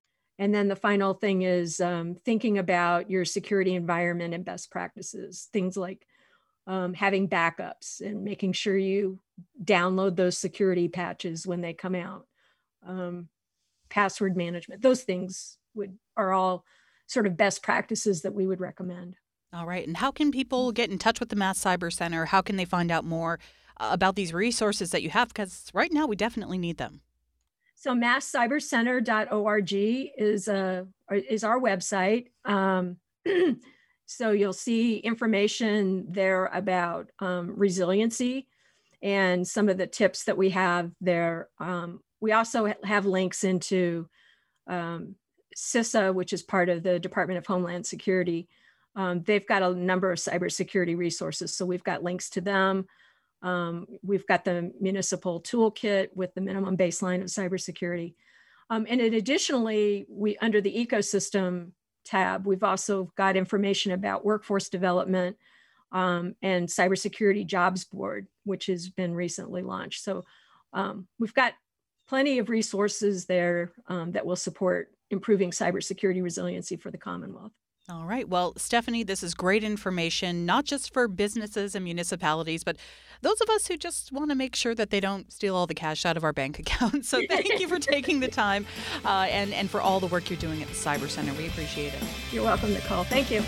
And 0.39 0.53
then 0.53 0.67
the 0.67 0.75
final 0.75 1.13
thing 1.13 1.43
is 1.43 1.79
um, 1.81 2.15
thinking 2.25 2.57
about 2.57 3.09
your 3.09 3.25
security 3.25 3.75
environment 3.75 4.33
and 4.33 4.43
best 4.43 4.71
practices, 4.71 5.49
things 5.53 5.77
like 5.77 6.07
um, 6.67 6.93
having 6.93 7.27
backups 7.27 8.01
and 8.01 8.23
making 8.23 8.53
sure 8.53 8.77
you 8.77 9.19
download 9.63 10.15
those 10.15 10.37
security 10.37 10.87
patches 10.87 11.45
when 11.45 11.61
they 11.61 11.73
come 11.73 11.95
out, 11.95 12.27
um, 12.85 13.27
password 13.89 14.37
management, 14.37 14.81
those 14.81 15.03
things 15.03 15.57
would 15.75 15.97
are 16.17 16.33
all 16.33 16.65
sort 17.07 17.27
of 17.27 17.37
best 17.37 17.61
practices 17.61 18.21
that 18.21 18.33
we 18.33 18.47
would 18.47 18.59
recommend. 18.59 19.15
All 19.53 19.65
right. 19.65 19.85
And 19.85 19.97
how 19.97 20.11
can 20.11 20.31
people 20.31 20.71
get 20.71 20.89
in 20.89 20.97
touch 20.97 21.19
with 21.19 21.29
the 21.29 21.35
Mass 21.35 21.61
Cyber 21.61 21.91
Center? 21.91 22.25
How 22.25 22.41
can 22.41 22.55
they 22.55 22.65
find 22.65 22.89
out 22.89 23.03
more 23.03 23.37
uh, 23.77 23.89
about 23.91 24.15
these 24.15 24.33
resources 24.33 24.91
that 24.91 25.03
you 25.03 25.09
have? 25.09 25.27
Because 25.27 25.69
right 25.73 25.91
now 25.91 26.07
we 26.07 26.15
definitely 26.15 26.57
need 26.57 26.77
them. 26.77 27.01
So 27.81 27.93
masscybercenter.org 27.95 29.73
is 29.73 30.47
a 30.47 30.87
uh, 31.11 31.15
is 31.15 31.43
our 31.43 31.59
website. 31.59 32.27
Um, 32.45 32.97
so 34.05 34.29
you'll 34.29 34.53
see 34.53 34.97
information 34.97 36.05
there 36.07 36.45
about 36.45 37.09
um, 37.17 37.55
resiliency 37.57 38.45
and 39.01 39.47
some 39.47 39.67
of 39.67 39.79
the 39.79 39.87
tips 39.87 40.25
that 40.25 40.37
we 40.37 40.51
have 40.51 40.91
there. 41.01 41.49
Um, 41.57 42.01
we 42.19 42.33
also 42.33 42.71
have 42.83 43.07
links 43.07 43.43
into 43.43 44.07
um, 44.67 45.15
CISA, 45.57 46.13
which 46.13 46.33
is 46.33 46.43
part 46.43 46.69
of 46.69 46.83
the 46.83 46.99
Department 46.99 47.39
of 47.39 47.47
Homeland 47.47 47.87
Security. 47.87 48.47
Um, 48.95 49.23
they've 49.23 49.47
got 49.47 49.63
a 49.63 49.73
number 49.73 50.11
of 50.11 50.19
cybersecurity 50.19 50.95
resources, 50.95 51.55
so 51.57 51.65
we've 51.65 51.83
got 51.83 52.03
links 52.03 52.29
to 52.29 52.41
them. 52.41 52.85
Um, 53.41 53.87
we've 54.03 54.27
got 54.27 54.45
the 54.45 54.71
municipal 54.79 55.41
toolkit 55.41 56.09
with 56.15 56.33
the 56.35 56.41
minimum 56.41 56.77
baseline 56.77 57.21
of 57.21 57.27
cybersecurity. 57.27 58.13
Um, 58.69 58.85
and 58.87 59.01
it 59.01 59.13
additionally, 59.13 60.05
we 60.09 60.37
under 60.37 60.61
the 60.61 60.73
ecosystem 60.73 61.71
tab, 62.05 62.45
we've 62.45 62.63
also 62.63 63.11
got 63.15 63.35
information 63.35 63.91
about 63.91 64.25
workforce 64.25 64.69
development 64.69 65.37
um, 65.91 66.35
and 66.41 66.67
cybersecurity 66.67 67.45
jobs 67.45 67.83
board, 67.83 68.27
which 68.45 68.67
has 68.67 68.89
been 68.89 69.13
recently 69.13 69.61
launched. 69.61 70.03
So 70.03 70.23
um, 70.73 71.07
we've 71.19 71.33
got 71.33 71.53
plenty 72.07 72.39
of 72.39 72.49
resources 72.49 73.25
there 73.25 73.71
um, 73.87 74.11
that 74.13 74.25
will 74.25 74.35
support 74.35 74.91
improving 75.09 75.51
cybersecurity 75.51 76.23
resiliency 76.23 76.77
for 76.77 76.91
the 76.91 76.97
Commonwealth. 76.97 77.51
All 77.91 78.05
right. 78.05 78.29
Well, 78.29 78.53
Stephanie, 78.55 79.03
this 79.03 79.21
is 79.21 79.33
great 79.33 79.65
information, 79.65 80.45
not 80.45 80.63
just 80.63 80.93
for 80.93 81.09
businesses 81.09 81.75
and 81.75 81.83
municipalities, 81.83 82.63
but 82.63 82.77
those 83.21 83.41
of 83.41 83.49
us 83.49 83.67
who 83.67 83.75
just 83.75 84.13
want 84.13 84.29
to 84.29 84.35
make 84.35 84.55
sure 84.55 84.73
that 84.75 84.91
they 84.91 85.01
don't 85.01 85.29
steal 85.29 85.57
all 85.57 85.67
the 85.67 85.73
cash 85.73 86.05
out 86.05 86.15
of 86.15 86.23
our 86.23 86.31
bank 86.31 86.57
accounts. 86.59 87.09
So 87.09 87.21
thank 87.27 87.59
you 87.59 87.67
for 87.67 87.79
taking 87.79 88.21
the 88.21 88.29
time 88.29 88.65
uh, 89.03 89.27
and, 89.29 89.53
and 89.53 89.69
for 89.69 89.81
all 89.81 89.99
the 89.99 90.07
work 90.07 90.29
you're 90.29 90.39
doing 90.39 90.61
at 90.61 90.69
the 90.69 90.73
Cyber 90.73 91.09
Center. 91.09 91.33
We 91.33 91.47
appreciate 91.47 91.93
it. 91.93 92.01
You're 92.31 92.45
welcome, 92.45 92.71
Nicole. 92.71 93.03
Thank 93.03 93.29
you. 93.29 93.43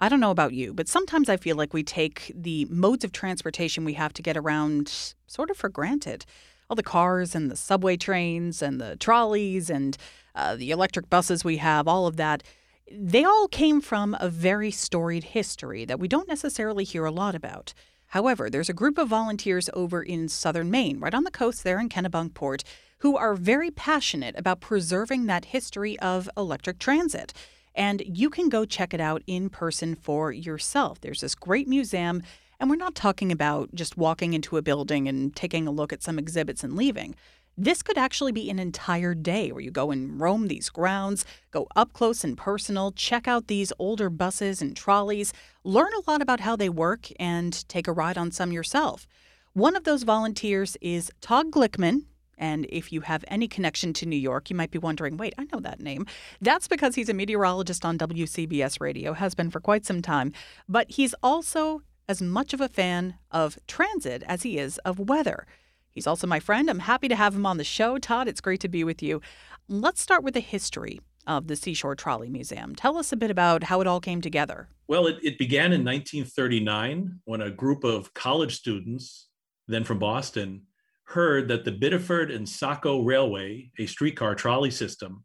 I 0.00 0.08
don't 0.08 0.20
know 0.20 0.30
about 0.30 0.52
you, 0.52 0.72
but 0.72 0.86
sometimes 0.86 1.28
I 1.28 1.36
feel 1.36 1.56
like 1.56 1.74
we 1.74 1.82
take 1.82 2.30
the 2.32 2.66
modes 2.66 3.02
of 3.02 3.10
transportation 3.10 3.84
we 3.84 3.94
have 3.94 4.12
to 4.12 4.22
get 4.22 4.36
around 4.36 5.14
sort 5.26 5.50
of 5.50 5.56
for 5.56 5.68
granted. 5.68 6.24
All 6.70 6.76
the 6.76 6.84
cars 6.84 7.34
and 7.34 7.50
the 7.50 7.56
subway 7.56 7.96
trains 7.96 8.62
and 8.62 8.80
the 8.80 8.94
trolleys 8.96 9.68
and 9.68 9.98
uh, 10.34 10.56
the 10.56 10.70
electric 10.70 11.08
buses 11.10 11.44
we 11.44 11.58
have, 11.58 11.86
all 11.86 12.06
of 12.06 12.16
that, 12.16 12.42
they 12.90 13.24
all 13.24 13.48
came 13.48 13.80
from 13.80 14.16
a 14.20 14.28
very 14.28 14.70
storied 14.70 15.24
history 15.24 15.84
that 15.84 15.98
we 15.98 16.08
don't 16.08 16.28
necessarily 16.28 16.84
hear 16.84 17.04
a 17.04 17.10
lot 17.10 17.34
about. 17.34 17.72
However, 18.08 18.48
there's 18.48 18.68
a 18.68 18.74
group 18.74 18.98
of 18.98 19.08
volunteers 19.08 19.70
over 19.74 20.02
in 20.02 20.28
southern 20.28 20.70
Maine, 20.70 21.00
right 21.00 21.14
on 21.14 21.24
the 21.24 21.30
coast 21.30 21.64
there 21.64 21.80
in 21.80 21.88
Kennebunkport, 21.88 22.62
who 22.98 23.16
are 23.16 23.34
very 23.34 23.70
passionate 23.70 24.38
about 24.38 24.60
preserving 24.60 25.26
that 25.26 25.46
history 25.46 25.98
of 25.98 26.28
electric 26.36 26.78
transit. 26.78 27.32
And 27.74 28.02
you 28.06 28.30
can 28.30 28.48
go 28.48 28.64
check 28.64 28.94
it 28.94 29.00
out 29.00 29.22
in 29.26 29.50
person 29.50 29.94
for 29.94 30.30
yourself. 30.30 31.00
There's 31.00 31.22
this 31.22 31.34
great 31.34 31.66
museum, 31.66 32.22
and 32.60 32.70
we're 32.70 32.76
not 32.76 32.94
talking 32.94 33.32
about 33.32 33.74
just 33.74 33.96
walking 33.96 34.32
into 34.32 34.56
a 34.56 34.62
building 34.62 35.08
and 35.08 35.34
taking 35.34 35.66
a 35.66 35.72
look 35.72 35.92
at 35.92 36.02
some 36.02 36.18
exhibits 36.18 36.62
and 36.62 36.76
leaving. 36.76 37.16
This 37.56 37.82
could 37.82 37.96
actually 37.96 38.32
be 38.32 38.50
an 38.50 38.58
entire 38.58 39.14
day 39.14 39.52
where 39.52 39.60
you 39.60 39.70
go 39.70 39.92
and 39.92 40.20
roam 40.20 40.48
these 40.48 40.70
grounds, 40.70 41.24
go 41.52 41.68
up 41.76 41.92
close 41.92 42.24
and 42.24 42.36
personal, 42.36 42.90
check 42.90 43.28
out 43.28 43.46
these 43.46 43.72
older 43.78 44.10
buses 44.10 44.60
and 44.60 44.76
trolleys, 44.76 45.32
learn 45.62 45.92
a 45.94 46.10
lot 46.10 46.20
about 46.20 46.40
how 46.40 46.56
they 46.56 46.68
work, 46.68 47.06
and 47.20 47.66
take 47.68 47.86
a 47.86 47.92
ride 47.92 48.18
on 48.18 48.32
some 48.32 48.50
yourself. 48.50 49.06
One 49.52 49.76
of 49.76 49.84
those 49.84 50.02
volunteers 50.02 50.76
is 50.80 51.12
Todd 51.20 51.52
Glickman. 51.52 52.06
And 52.36 52.66
if 52.68 52.92
you 52.92 53.02
have 53.02 53.24
any 53.28 53.46
connection 53.46 53.92
to 53.92 54.06
New 54.06 54.16
York, 54.16 54.50
you 54.50 54.56
might 54.56 54.72
be 54.72 54.78
wondering, 54.78 55.16
wait, 55.16 55.34
I 55.38 55.46
know 55.52 55.60
that 55.60 55.80
name. 55.80 56.06
That's 56.40 56.66
because 56.66 56.96
he's 56.96 57.08
a 57.08 57.14
meteorologist 57.14 57.84
on 57.84 57.96
WCBS 57.96 58.80
radio, 58.80 59.12
has 59.12 59.36
been 59.36 59.52
for 59.52 59.60
quite 59.60 59.86
some 59.86 60.02
time. 60.02 60.32
But 60.68 60.90
he's 60.90 61.14
also 61.22 61.82
as 62.08 62.20
much 62.20 62.52
of 62.52 62.60
a 62.60 62.68
fan 62.68 63.14
of 63.30 63.56
transit 63.68 64.24
as 64.26 64.42
he 64.42 64.58
is 64.58 64.78
of 64.78 64.98
weather. 64.98 65.46
He's 65.94 66.06
also 66.08 66.26
my 66.26 66.40
friend. 66.40 66.68
I'm 66.68 66.80
happy 66.80 67.08
to 67.08 67.16
have 67.16 67.34
him 67.34 67.46
on 67.46 67.56
the 67.56 67.64
show. 67.64 67.98
Todd, 67.98 68.26
it's 68.26 68.40
great 68.40 68.60
to 68.60 68.68
be 68.68 68.82
with 68.82 69.02
you. 69.02 69.20
Let's 69.68 70.00
start 70.00 70.24
with 70.24 70.34
the 70.34 70.40
history 70.40 71.00
of 71.26 71.46
the 71.46 71.56
Seashore 71.56 71.94
Trolley 71.94 72.28
Museum. 72.28 72.74
Tell 72.74 72.98
us 72.98 73.12
a 73.12 73.16
bit 73.16 73.30
about 73.30 73.64
how 73.64 73.80
it 73.80 73.86
all 73.86 74.00
came 74.00 74.20
together. 74.20 74.68
Well, 74.88 75.06
it, 75.06 75.18
it 75.22 75.38
began 75.38 75.72
in 75.72 75.84
1939 75.84 77.20
when 77.24 77.40
a 77.40 77.50
group 77.50 77.84
of 77.84 78.12
college 78.12 78.56
students, 78.56 79.28
then 79.68 79.84
from 79.84 80.00
Boston, 80.00 80.62
heard 81.04 81.48
that 81.48 81.64
the 81.64 81.72
Biddeford 81.72 82.30
and 82.30 82.48
Saco 82.48 83.02
Railway, 83.02 83.70
a 83.78 83.86
streetcar 83.86 84.34
trolley 84.34 84.70
system 84.70 85.24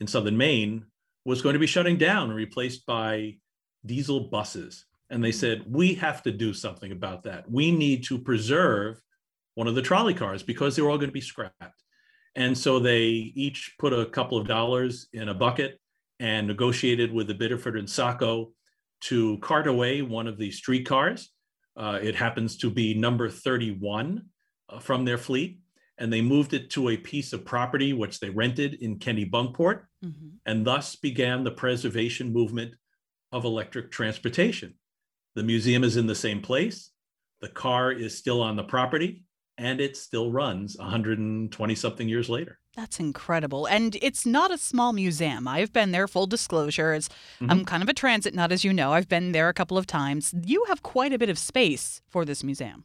in 0.00 0.06
southern 0.06 0.36
Maine, 0.36 0.86
was 1.24 1.42
going 1.42 1.54
to 1.54 1.58
be 1.58 1.66
shutting 1.66 1.96
down 1.96 2.28
and 2.28 2.36
replaced 2.36 2.86
by 2.86 3.36
diesel 3.84 4.28
buses. 4.28 4.86
And 5.10 5.22
they 5.22 5.32
said, 5.32 5.64
We 5.66 5.94
have 5.94 6.22
to 6.22 6.30
do 6.30 6.54
something 6.54 6.92
about 6.92 7.24
that. 7.24 7.50
We 7.50 7.70
need 7.70 8.04
to 8.04 8.18
preserve 8.18 9.02
one 9.54 9.66
of 9.66 9.74
the 9.74 9.82
trolley 9.82 10.14
cars 10.14 10.42
because 10.42 10.76
they 10.76 10.82
were 10.82 10.90
all 10.90 10.98
going 10.98 11.08
to 11.08 11.12
be 11.12 11.20
scrapped. 11.20 11.82
And 12.36 12.56
so 12.56 12.78
they 12.78 13.06
each 13.06 13.74
put 13.78 13.92
a 13.92 14.06
couple 14.06 14.38
of 14.38 14.46
dollars 14.46 15.06
in 15.12 15.28
a 15.28 15.34
bucket 15.34 15.80
and 16.18 16.46
negotiated 16.46 17.12
with 17.12 17.28
the 17.28 17.34
Biddeford 17.34 17.78
and 17.78 17.88
Saco 17.88 18.52
to 19.02 19.38
cart 19.38 19.66
away 19.66 20.02
one 20.02 20.26
of 20.26 20.38
the 20.38 20.50
streetcars. 20.50 21.30
Uh, 21.76 21.98
it 22.02 22.14
happens 22.14 22.56
to 22.58 22.70
be 22.70 22.94
number 22.94 23.28
31 23.28 24.22
uh, 24.68 24.78
from 24.78 25.04
their 25.04 25.18
fleet. 25.18 25.60
And 25.98 26.12
they 26.12 26.22
moved 26.22 26.54
it 26.54 26.70
to 26.70 26.88
a 26.88 26.96
piece 26.96 27.32
of 27.32 27.44
property 27.44 27.92
which 27.92 28.18
they 28.18 28.30
rented 28.30 28.74
in 28.74 28.98
Kennebunkport, 28.98 29.82
mm-hmm. 30.04 30.28
and 30.44 30.66
thus 30.66 30.96
began 30.96 31.44
the 31.44 31.52
preservation 31.52 32.32
movement 32.32 32.74
of 33.30 33.44
electric 33.44 33.92
transportation. 33.92 34.74
The 35.36 35.44
museum 35.44 35.84
is 35.84 35.96
in 35.96 36.08
the 36.08 36.14
same 36.16 36.40
place. 36.40 36.90
The 37.40 37.48
car 37.48 37.92
is 37.92 38.18
still 38.18 38.42
on 38.42 38.56
the 38.56 38.64
property 38.64 39.24
and 39.58 39.80
it 39.80 39.96
still 39.96 40.30
runs 40.30 40.76
120 40.76 41.74
something 41.74 42.08
years 42.08 42.28
later. 42.28 42.58
That's 42.76 42.98
incredible. 42.98 43.66
And 43.66 43.96
it's 44.02 44.26
not 44.26 44.50
a 44.50 44.58
small 44.58 44.92
museum. 44.92 45.46
I've 45.46 45.72
been 45.72 45.92
there, 45.92 46.08
full 46.08 46.26
disclosure. 46.26 46.92
As 46.92 47.08
mm-hmm. 47.08 47.50
I'm 47.50 47.64
kind 47.64 47.82
of 47.82 47.88
a 47.88 47.94
transit 47.94 48.34
nut, 48.34 48.50
as 48.50 48.64
you 48.64 48.72
know. 48.72 48.92
I've 48.92 49.08
been 49.08 49.32
there 49.32 49.48
a 49.48 49.54
couple 49.54 49.78
of 49.78 49.86
times. 49.86 50.34
You 50.44 50.64
have 50.68 50.82
quite 50.82 51.12
a 51.12 51.18
bit 51.18 51.28
of 51.28 51.38
space 51.38 52.02
for 52.08 52.24
this 52.24 52.42
museum. 52.42 52.84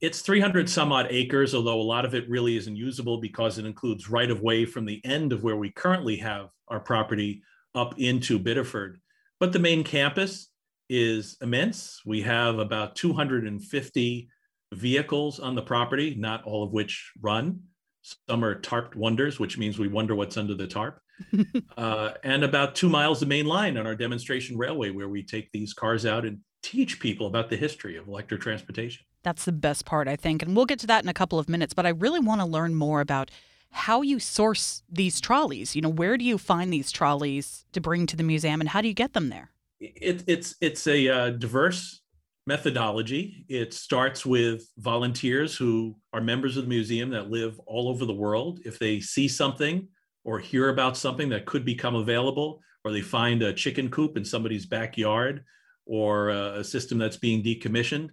It's 0.00 0.20
300 0.20 0.68
some 0.68 0.92
odd 0.92 1.06
acres, 1.10 1.54
although 1.54 1.80
a 1.80 1.82
lot 1.82 2.04
of 2.04 2.14
it 2.14 2.28
really 2.28 2.56
isn't 2.56 2.76
usable 2.76 3.18
because 3.18 3.58
it 3.58 3.66
includes 3.66 4.10
right 4.10 4.30
of 4.30 4.40
way 4.40 4.64
from 4.64 4.84
the 4.84 5.00
end 5.04 5.32
of 5.32 5.42
where 5.42 5.56
we 5.56 5.70
currently 5.70 6.16
have 6.16 6.50
our 6.68 6.80
property 6.80 7.42
up 7.74 7.98
into 7.98 8.38
Biddeford. 8.38 8.96
But 9.38 9.52
the 9.52 9.58
main 9.58 9.84
campus 9.84 10.48
is 10.88 11.36
immense. 11.40 12.00
We 12.04 12.22
have 12.22 12.58
about 12.58 12.96
250 12.96 14.28
vehicles 14.72 15.38
on 15.38 15.54
the 15.54 15.62
property, 15.62 16.14
not 16.18 16.44
all 16.44 16.62
of 16.62 16.72
which 16.72 17.12
run. 17.20 17.60
Some 18.02 18.44
are 18.44 18.60
tarped 18.60 18.96
wonders, 18.96 19.38
which 19.38 19.58
means 19.58 19.78
we 19.78 19.88
wonder 19.88 20.14
what's 20.14 20.36
under 20.36 20.54
the 20.54 20.66
tarp. 20.66 21.00
uh, 21.76 22.12
and 22.24 22.42
about 22.42 22.74
two 22.74 22.88
miles 22.88 23.22
of 23.22 23.28
main 23.28 23.46
line 23.46 23.76
on 23.76 23.86
our 23.86 23.94
demonstration 23.94 24.58
railway, 24.58 24.90
where 24.90 25.08
we 25.08 25.22
take 25.22 25.52
these 25.52 25.72
cars 25.72 26.04
out 26.04 26.24
and 26.24 26.40
teach 26.62 27.00
people 27.00 27.26
about 27.26 27.48
the 27.48 27.56
history 27.56 27.96
of 27.96 28.08
electric 28.08 28.40
transportation. 28.40 29.04
That's 29.22 29.44
the 29.44 29.52
best 29.52 29.84
part, 29.84 30.08
I 30.08 30.16
think. 30.16 30.42
And 30.42 30.56
we'll 30.56 30.66
get 30.66 30.80
to 30.80 30.86
that 30.88 31.04
in 31.04 31.08
a 31.08 31.14
couple 31.14 31.38
of 31.38 31.48
minutes. 31.48 31.74
But 31.74 31.86
I 31.86 31.90
really 31.90 32.20
want 32.20 32.40
to 32.40 32.46
learn 32.46 32.74
more 32.74 33.00
about 33.00 33.30
how 33.70 34.02
you 34.02 34.18
source 34.18 34.82
these 34.88 35.20
trolleys. 35.20 35.76
You 35.76 35.82
know, 35.82 35.88
where 35.88 36.16
do 36.16 36.24
you 36.24 36.38
find 36.38 36.72
these 36.72 36.90
trolleys 36.90 37.64
to 37.72 37.80
bring 37.80 38.06
to 38.06 38.16
the 38.16 38.22
museum 38.22 38.60
and 38.60 38.68
how 38.68 38.80
do 38.80 38.88
you 38.88 38.94
get 38.94 39.12
them 39.12 39.28
there? 39.28 39.50
It, 39.80 40.24
it's 40.26 40.54
it's 40.60 40.86
a 40.86 41.08
uh, 41.08 41.30
diverse 41.30 42.01
methodology. 42.46 43.44
It 43.48 43.72
starts 43.72 44.26
with 44.26 44.64
volunteers 44.78 45.56
who 45.56 45.96
are 46.12 46.20
members 46.20 46.56
of 46.56 46.64
the 46.64 46.68
museum 46.68 47.10
that 47.10 47.30
live 47.30 47.58
all 47.66 47.88
over 47.88 48.04
the 48.04 48.12
world. 48.12 48.60
If 48.64 48.78
they 48.78 49.00
see 49.00 49.28
something 49.28 49.88
or 50.24 50.38
hear 50.38 50.68
about 50.68 50.96
something 50.96 51.28
that 51.30 51.46
could 51.46 51.64
become 51.64 51.94
available, 51.94 52.60
or 52.84 52.92
they 52.92 53.00
find 53.00 53.42
a 53.42 53.52
chicken 53.52 53.88
coop 53.90 54.16
in 54.16 54.24
somebody's 54.24 54.66
backyard 54.66 55.44
or 55.86 56.30
a 56.30 56.64
system 56.64 56.98
that's 56.98 57.16
being 57.16 57.42
decommissioned, 57.42 58.10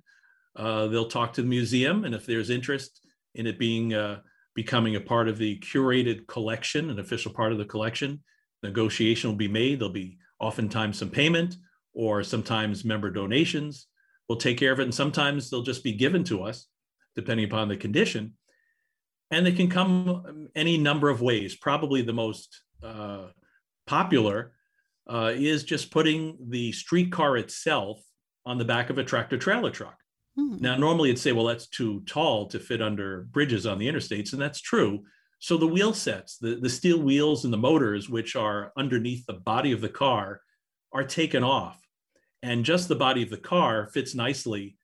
uh, 0.56 0.88
they'll 0.88 1.08
talk 1.08 1.34
to 1.34 1.42
the 1.42 1.48
museum. 1.48 2.06
And 2.06 2.14
if 2.14 2.26
there's 2.26 2.50
interest 2.50 3.02
in 3.36 3.48
it 3.48 3.58
being 3.58 3.94
uh, 3.94 4.20
becoming 4.56 4.96
a 4.96 5.02
part 5.02 5.28
of 5.28 5.38
the 5.38 5.60
curated 5.60 6.28
collection, 6.28 6.90
an 6.90 7.00
official 7.00 7.34
part 7.34 7.52
of 7.52 7.58
the 7.58 7.66
collection, 7.66 8.24
negotiation 8.64 9.30
will 9.30 9.38
be 9.38 9.48
made. 9.48 9.80
There'll 9.80 9.94
be 9.94 10.18
oftentimes 10.40 11.00
some 11.00 11.10
payment 11.10 11.56
or 11.94 12.24
sometimes 12.24 12.86
member 12.86 13.10
donations 13.10 13.88
we'll 14.30 14.38
take 14.38 14.58
care 14.58 14.72
of 14.72 14.80
it. 14.80 14.84
And 14.84 14.96
sometimes 14.96 15.50
they'll 15.50 15.64
just 15.64 15.84
be 15.84 15.92
given 15.92 16.24
to 16.26 16.44
us, 16.44 16.68
depending 17.16 17.46
upon 17.48 17.68
the 17.68 17.76
condition. 17.76 18.36
And 19.32 19.46
they 19.46 19.52
can 19.52 19.70
come 19.70 20.48
any 20.56 20.78
number 20.78 21.10
of 21.10 21.22
ways. 21.22 21.56
Probably 21.56 22.02
the 22.02 22.14
most 22.14 22.62
uh, 22.84 23.28
popular 23.88 24.54
uh, 25.10 25.34
is 25.36 25.64
just 25.64 25.92
putting 25.92 26.38
the 26.50 26.72
streetcar 26.72 27.38
itself 27.38 28.00
on 28.46 28.58
the 28.58 28.66
back 28.66 28.90
of 28.90 28.98
a 28.98 29.04
tractor 29.04 29.38
trailer 29.38 29.72
truck. 29.72 29.98
Hmm. 30.36 30.58
Now, 30.60 30.78
normally 30.78 31.10
it'd 31.10 31.20
say, 31.20 31.32
well, 31.32 31.46
that's 31.46 31.68
too 31.68 32.02
tall 32.08 32.48
to 32.48 32.60
fit 32.60 32.82
under 32.82 33.24
bridges 33.32 33.66
on 33.66 33.78
the 33.78 33.88
interstates, 33.88 34.34
and 34.34 34.42
that's 34.42 34.62
true. 34.62 35.04
So 35.40 35.58
the 35.58 35.68
wheel 35.68 35.94
sets, 35.94 36.38
the, 36.38 36.56
the 36.56 36.70
steel 36.70 37.02
wheels 37.02 37.46
and 37.46 37.54
the 37.54 37.58
motors, 37.58 38.10
which 38.10 38.36
are 38.36 38.72
underneath 38.78 39.26
the 39.26 39.34
body 39.34 39.72
of 39.72 39.82
the 39.82 39.90
car, 39.90 40.42
are 40.92 41.04
taken 41.04 41.44
off. 41.44 41.80
And 42.42 42.64
just 42.64 42.88
the 42.88 42.96
body 42.96 43.24
of 43.24 43.30
the 43.30 43.38
car 43.38 43.90
fits 43.94 44.16
nicely 44.16 44.78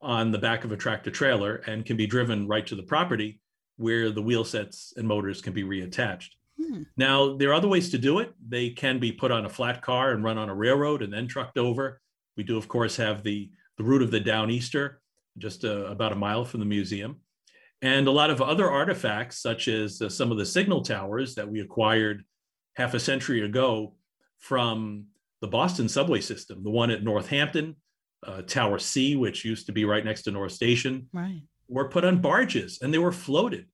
on 0.00 0.32
the 0.32 0.38
back 0.38 0.64
of 0.64 0.72
a 0.72 0.76
tractor 0.76 1.10
trailer 1.10 1.56
and 1.66 1.86
can 1.86 1.96
be 1.96 2.06
driven 2.06 2.48
right 2.48 2.66
to 2.66 2.74
the 2.74 2.82
property 2.82 3.40
where 3.76 4.10
the 4.10 4.22
wheel 4.22 4.44
sets 4.44 4.92
and 4.96 5.06
motors 5.06 5.40
can 5.40 5.52
be 5.52 5.62
reattached. 5.62 6.30
Hmm. 6.60 6.82
Now, 6.96 7.36
there 7.36 7.50
are 7.50 7.54
other 7.54 7.68
ways 7.68 7.90
to 7.90 7.98
do 7.98 8.18
it. 8.20 8.32
They 8.48 8.70
can 8.70 8.98
be 8.98 9.12
put 9.12 9.30
on 9.30 9.46
a 9.46 9.50
flat 9.50 9.82
car 9.82 10.12
and 10.12 10.24
run 10.24 10.38
on 10.38 10.48
a 10.48 10.54
railroad 10.54 11.02
and 11.02 11.12
then 11.12 11.28
trucked 11.28 11.58
over. 11.58 12.00
We 12.36 12.44
do, 12.44 12.56
of 12.56 12.68
course, 12.68 12.96
have 12.96 13.22
the, 13.22 13.50
the 13.76 13.84
route 13.84 14.02
of 14.02 14.10
the 14.10 14.20
Downeaster, 14.20 14.96
just 15.38 15.64
uh, 15.64 15.86
about 15.86 16.12
a 16.12 16.16
mile 16.16 16.44
from 16.44 16.60
the 16.60 16.66
museum. 16.66 17.16
And 17.82 18.06
a 18.06 18.12
lot 18.12 18.30
of 18.30 18.40
other 18.40 18.70
artifacts, 18.70 19.38
such 19.38 19.68
as 19.68 20.00
uh, 20.00 20.08
some 20.08 20.32
of 20.32 20.38
the 20.38 20.46
signal 20.46 20.82
towers 20.82 21.34
that 21.34 21.48
we 21.48 21.60
acquired 21.60 22.24
half 22.74 22.94
a 22.94 23.00
century 23.00 23.44
ago 23.44 23.94
from 24.38 25.06
the 25.46 25.50
Boston 25.50 25.88
subway 25.88 26.20
system, 26.20 26.64
the 26.64 26.70
one 26.70 26.90
at 26.90 27.04
Northampton, 27.04 27.76
uh, 28.26 28.42
Tower 28.42 28.80
C, 28.80 29.14
which 29.14 29.44
used 29.44 29.66
to 29.66 29.72
be 29.72 29.84
right 29.84 30.04
next 30.04 30.22
to 30.22 30.32
North 30.32 30.50
Station, 30.50 31.08
right. 31.12 31.40
were 31.68 31.88
put 31.88 32.04
on 32.04 32.20
barges 32.20 32.80
and 32.82 32.92
they 32.92 32.98
were 32.98 33.12
floated 33.12 33.66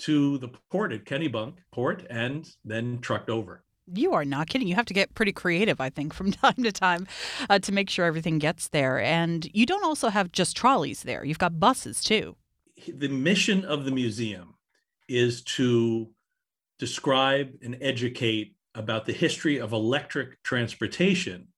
to 0.00 0.36
the 0.36 0.48
port 0.70 0.92
at 0.92 1.06
Kennebunk 1.06 1.54
Port 1.72 2.06
and 2.10 2.46
then 2.62 2.98
trucked 3.00 3.30
over. 3.30 3.64
You 3.94 4.12
are 4.12 4.24
not 4.26 4.48
kidding. 4.48 4.68
You 4.68 4.74
have 4.74 4.84
to 4.84 4.94
get 4.94 5.14
pretty 5.14 5.32
creative, 5.32 5.80
I 5.80 5.88
think, 5.88 6.12
from 6.18 6.30
time 6.30 6.62
to 6.62 6.72
time 6.72 7.06
uh, 7.48 7.58
to 7.60 7.72
make 7.72 7.88
sure 7.88 8.04
everything 8.04 8.38
gets 8.38 8.68
there. 8.68 9.00
And 9.00 9.48
you 9.54 9.64
don't 9.64 9.84
also 9.84 10.10
have 10.10 10.30
just 10.30 10.58
trolleys 10.58 11.04
there, 11.04 11.24
you've 11.24 11.38
got 11.38 11.58
buses 11.58 12.02
too. 12.02 12.36
The 12.86 13.08
mission 13.08 13.64
of 13.64 13.86
the 13.86 13.92
museum 13.92 14.56
is 15.08 15.42
to 15.42 16.10
describe 16.78 17.54
and 17.62 17.78
educate 17.80 18.57
about 18.78 19.04
the 19.04 19.12
history 19.12 19.58
of 19.58 19.72
electric 19.72 20.42
transportation 20.44 21.48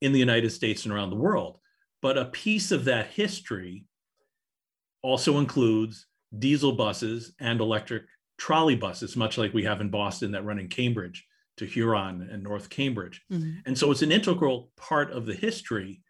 in 0.00 0.12
the 0.12 0.18
United 0.18 0.50
States 0.50 0.84
and 0.84 0.94
around 0.94 1.10
the 1.10 1.16
world. 1.16 1.58
But 2.00 2.16
a 2.16 2.26
piece 2.26 2.70
of 2.70 2.84
that 2.84 3.08
history 3.08 3.84
also 5.02 5.38
includes 5.38 6.06
diesel 6.38 6.72
buses 6.72 7.32
and 7.40 7.60
electric 7.60 8.04
trolley 8.38 8.76
buses, 8.76 9.16
much 9.16 9.36
like 9.36 9.52
we 9.52 9.64
have 9.64 9.80
in 9.80 9.90
Boston 9.90 10.32
that 10.32 10.44
run 10.44 10.60
in 10.60 10.68
Cambridge 10.68 11.26
to 11.56 11.66
Huron 11.66 12.28
and 12.30 12.42
North 12.44 12.70
Cambridge. 12.70 13.22
Mm-hmm. 13.32 13.60
And 13.66 13.76
so 13.76 13.90
it's 13.90 14.02
an 14.02 14.12
integral 14.12 14.70
part 14.76 15.10
of 15.10 15.26
the 15.26 15.34
history. 15.34 16.02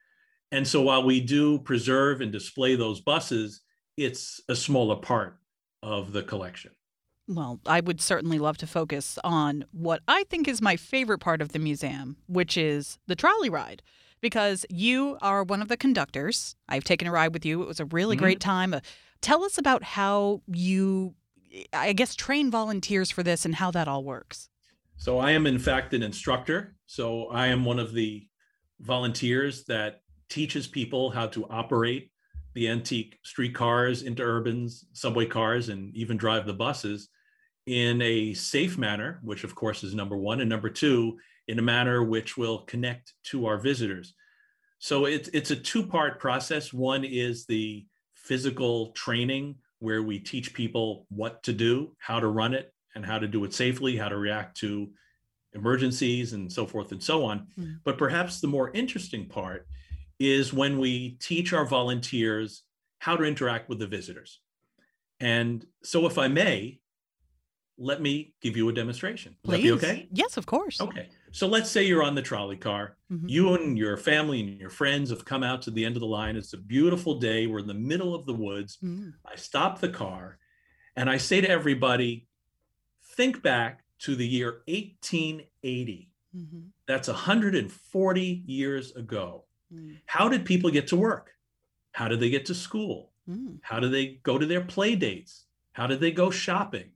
And 0.52 0.68
so 0.68 0.82
while 0.82 1.04
we 1.04 1.20
do 1.20 1.58
preserve 1.58 2.20
and 2.20 2.30
display 2.30 2.76
those 2.76 3.00
buses, 3.00 3.62
it's 3.96 4.42
a 4.48 4.54
smaller 4.54 4.96
part 4.96 5.38
of 5.82 6.12
the 6.12 6.22
collection. 6.22 6.72
Well, 7.28 7.60
I 7.66 7.80
would 7.80 8.00
certainly 8.00 8.38
love 8.38 8.56
to 8.58 8.66
focus 8.66 9.18
on 9.22 9.66
what 9.70 10.00
I 10.08 10.24
think 10.24 10.48
is 10.48 10.62
my 10.62 10.76
favorite 10.76 11.18
part 11.18 11.42
of 11.42 11.52
the 11.52 11.58
museum, 11.58 12.16
which 12.26 12.56
is 12.56 12.98
the 13.06 13.14
trolley 13.14 13.50
ride 13.50 13.82
because 14.22 14.64
you 14.70 15.18
are 15.20 15.44
one 15.44 15.60
of 15.60 15.68
the 15.68 15.76
conductors. 15.76 16.56
I've 16.68 16.84
taken 16.84 17.06
a 17.06 17.12
ride 17.12 17.34
with 17.34 17.44
you. 17.44 17.62
It 17.62 17.68
was 17.68 17.80
a 17.80 17.84
really 17.84 18.16
mm-hmm. 18.16 18.24
great 18.24 18.40
time. 18.40 18.72
Uh, 18.72 18.80
tell 19.20 19.44
us 19.44 19.58
about 19.58 19.82
how 19.82 20.40
you, 20.46 21.14
I 21.72 21.92
guess, 21.92 22.14
train 22.14 22.50
volunteers 22.50 23.10
for 23.10 23.22
this 23.22 23.44
and 23.44 23.54
how 23.54 23.70
that 23.72 23.88
all 23.88 24.02
works. 24.02 24.48
So, 24.96 25.18
I 25.18 25.32
am, 25.32 25.46
in 25.46 25.58
fact, 25.58 25.94
an 25.94 26.02
instructor. 26.02 26.74
So, 26.86 27.26
I 27.26 27.48
am 27.48 27.64
one 27.64 27.78
of 27.78 27.92
the 27.92 28.26
volunteers 28.80 29.64
that 29.64 30.00
teaches 30.28 30.66
people 30.66 31.10
how 31.10 31.26
to 31.28 31.46
operate 31.48 32.10
the 32.54 32.68
antique 32.68 33.18
streetcars, 33.22 34.02
interurbans, 34.02 34.84
subway 34.92 35.26
cars, 35.26 35.68
and 35.68 35.94
even 35.94 36.16
drive 36.16 36.46
the 36.46 36.54
buses 36.54 37.10
in 37.68 38.00
a 38.02 38.34
safe 38.34 38.78
manner, 38.78 39.20
which 39.22 39.44
of 39.44 39.54
course 39.54 39.84
is 39.84 39.94
number 39.94 40.16
one, 40.16 40.40
and 40.40 40.48
number 40.48 40.70
two, 40.70 41.18
in 41.46 41.58
a 41.58 41.62
manner 41.62 42.02
which 42.02 42.36
will 42.36 42.60
connect 42.60 43.12
to 43.24 43.46
our 43.46 43.58
visitors. 43.58 44.14
So 44.78 45.04
it's 45.04 45.28
it's 45.28 45.50
a 45.50 45.56
two-part 45.56 46.18
process. 46.18 46.72
One 46.72 47.04
is 47.04 47.46
the 47.46 47.86
physical 48.14 48.92
training 48.92 49.56
where 49.80 50.02
we 50.02 50.18
teach 50.18 50.54
people 50.54 51.06
what 51.08 51.42
to 51.44 51.52
do, 51.52 51.94
how 51.98 52.20
to 52.20 52.28
run 52.28 52.54
it, 52.54 52.72
and 52.94 53.04
how 53.04 53.18
to 53.18 53.28
do 53.28 53.44
it 53.44 53.52
safely, 53.54 53.96
how 53.96 54.08
to 54.08 54.16
react 54.16 54.56
to 54.58 54.90
emergencies 55.54 56.32
and 56.32 56.52
so 56.52 56.66
forth 56.66 56.92
and 56.92 57.02
so 57.02 57.24
on. 57.24 57.46
Mm. 57.58 57.80
But 57.84 57.98
perhaps 57.98 58.40
the 58.40 58.48
more 58.48 58.70
interesting 58.72 59.28
part 59.28 59.66
is 60.18 60.52
when 60.52 60.78
we 60.78 61.16
teach 61.20 61.52
our 61.52 61.64
volunteers 61.64 62.64
how 62.98 63.16
to 63.16 63.24
interact 63.24 63.68
with 63.68 63.78
the 63.78 63.86
visitors. 63.86 64.40
And 65.20 65.64
so 65.82 66.06
if 66.06 66.18
I 66.18 66.28
may, 66.28 66.80
let 67.78 68.02
me 68.02 68.34
give 68.40 68.56
you 68.56 68.68
a 68.68 68.72
demonstration. 68.72 69.36
Please. 69.44 69.70
okay? 69.72 70.08
Yes, 70.10 70.36
of 70.36 70.46
course. 70.46 70.80
Okay. 70.80 71.08
So 71.30 71.46
let's 71.46 71.70
say 71.70 71.84
you're 71.84 72.02
on 72.02 72.14
the 72.14 72.22
trolley 72.22 72.56
car. 72.56 72.96
Mm-hmm. 73.12 73.28
You 73.28 73.54
and 73.54 73.78
your 73.78 73.96
family 73.96 74.40
and 74.40 74.58
your 74.58 74.70
friends 74.70 75.10
have 75.10 75.24
come 75.24 75.44
out 75.44 75.62
to 75.62 75.70
the 75.70 75.84
end 75.84 75.96
of 75.96 76.00
the 76.00 76.06
line. 76.06 76.36
It's 76.36 76.52
a 76.52 76.58
beautiful 76.58 77.18
day. 77.18 77.46
We're 77.46 77.60
in 77.60 77.66
the 77.66 77.74
middle 77.74 78.14
of 78.14 78.26
the 78.26 78.34
woods. 78.34 78.78
Mm-hmm. 78.82 79.10
I 79.24 79.36
stop 79.36 79.80
the 79.80 79.88
car 79.88 80.38
and 80.96 81.08
I 81.08 81.16
say 81.18 81.40
to 81.40 81.48
everybody, 81.48 82.26
think 83.14 83.42
back 83.42 83.84
to 84.00 84.16
the 84.16 84.26
year 84.26 84.62
1880. 84.66 86.10
Mm-hmm. 86.36 86.60
That's 86.86 87.08
140 87.08 88.42
years 88.46 88.96
ago. 88.96 89.44
Mm. 89.72 89.98
How 90.06 90.28
did 90.28 90.44
people 90.44 90.70
get 90.70 90.88
to 90.88 90.96
work? 90.96 91.30
How 91.92 92.08
did 92.08 92.20
they 92.20 92.30
get 92.30 92.46
to 92.46 92.54
school? 92.54 93.12
Mm. 93.28 93.58
How 93.62 93.80
did 93.80 93.92
they 93.92 94.20
go 94.22 94.38
to 94.38 94.46
their 94.46 94.60
play 94.60 94.94
dates? 94.94 95.44
How 95.72 95.86
did 95.86 96.00
they 96.00 96.10
go 96.10 96.30
shopping? 96.30 96.90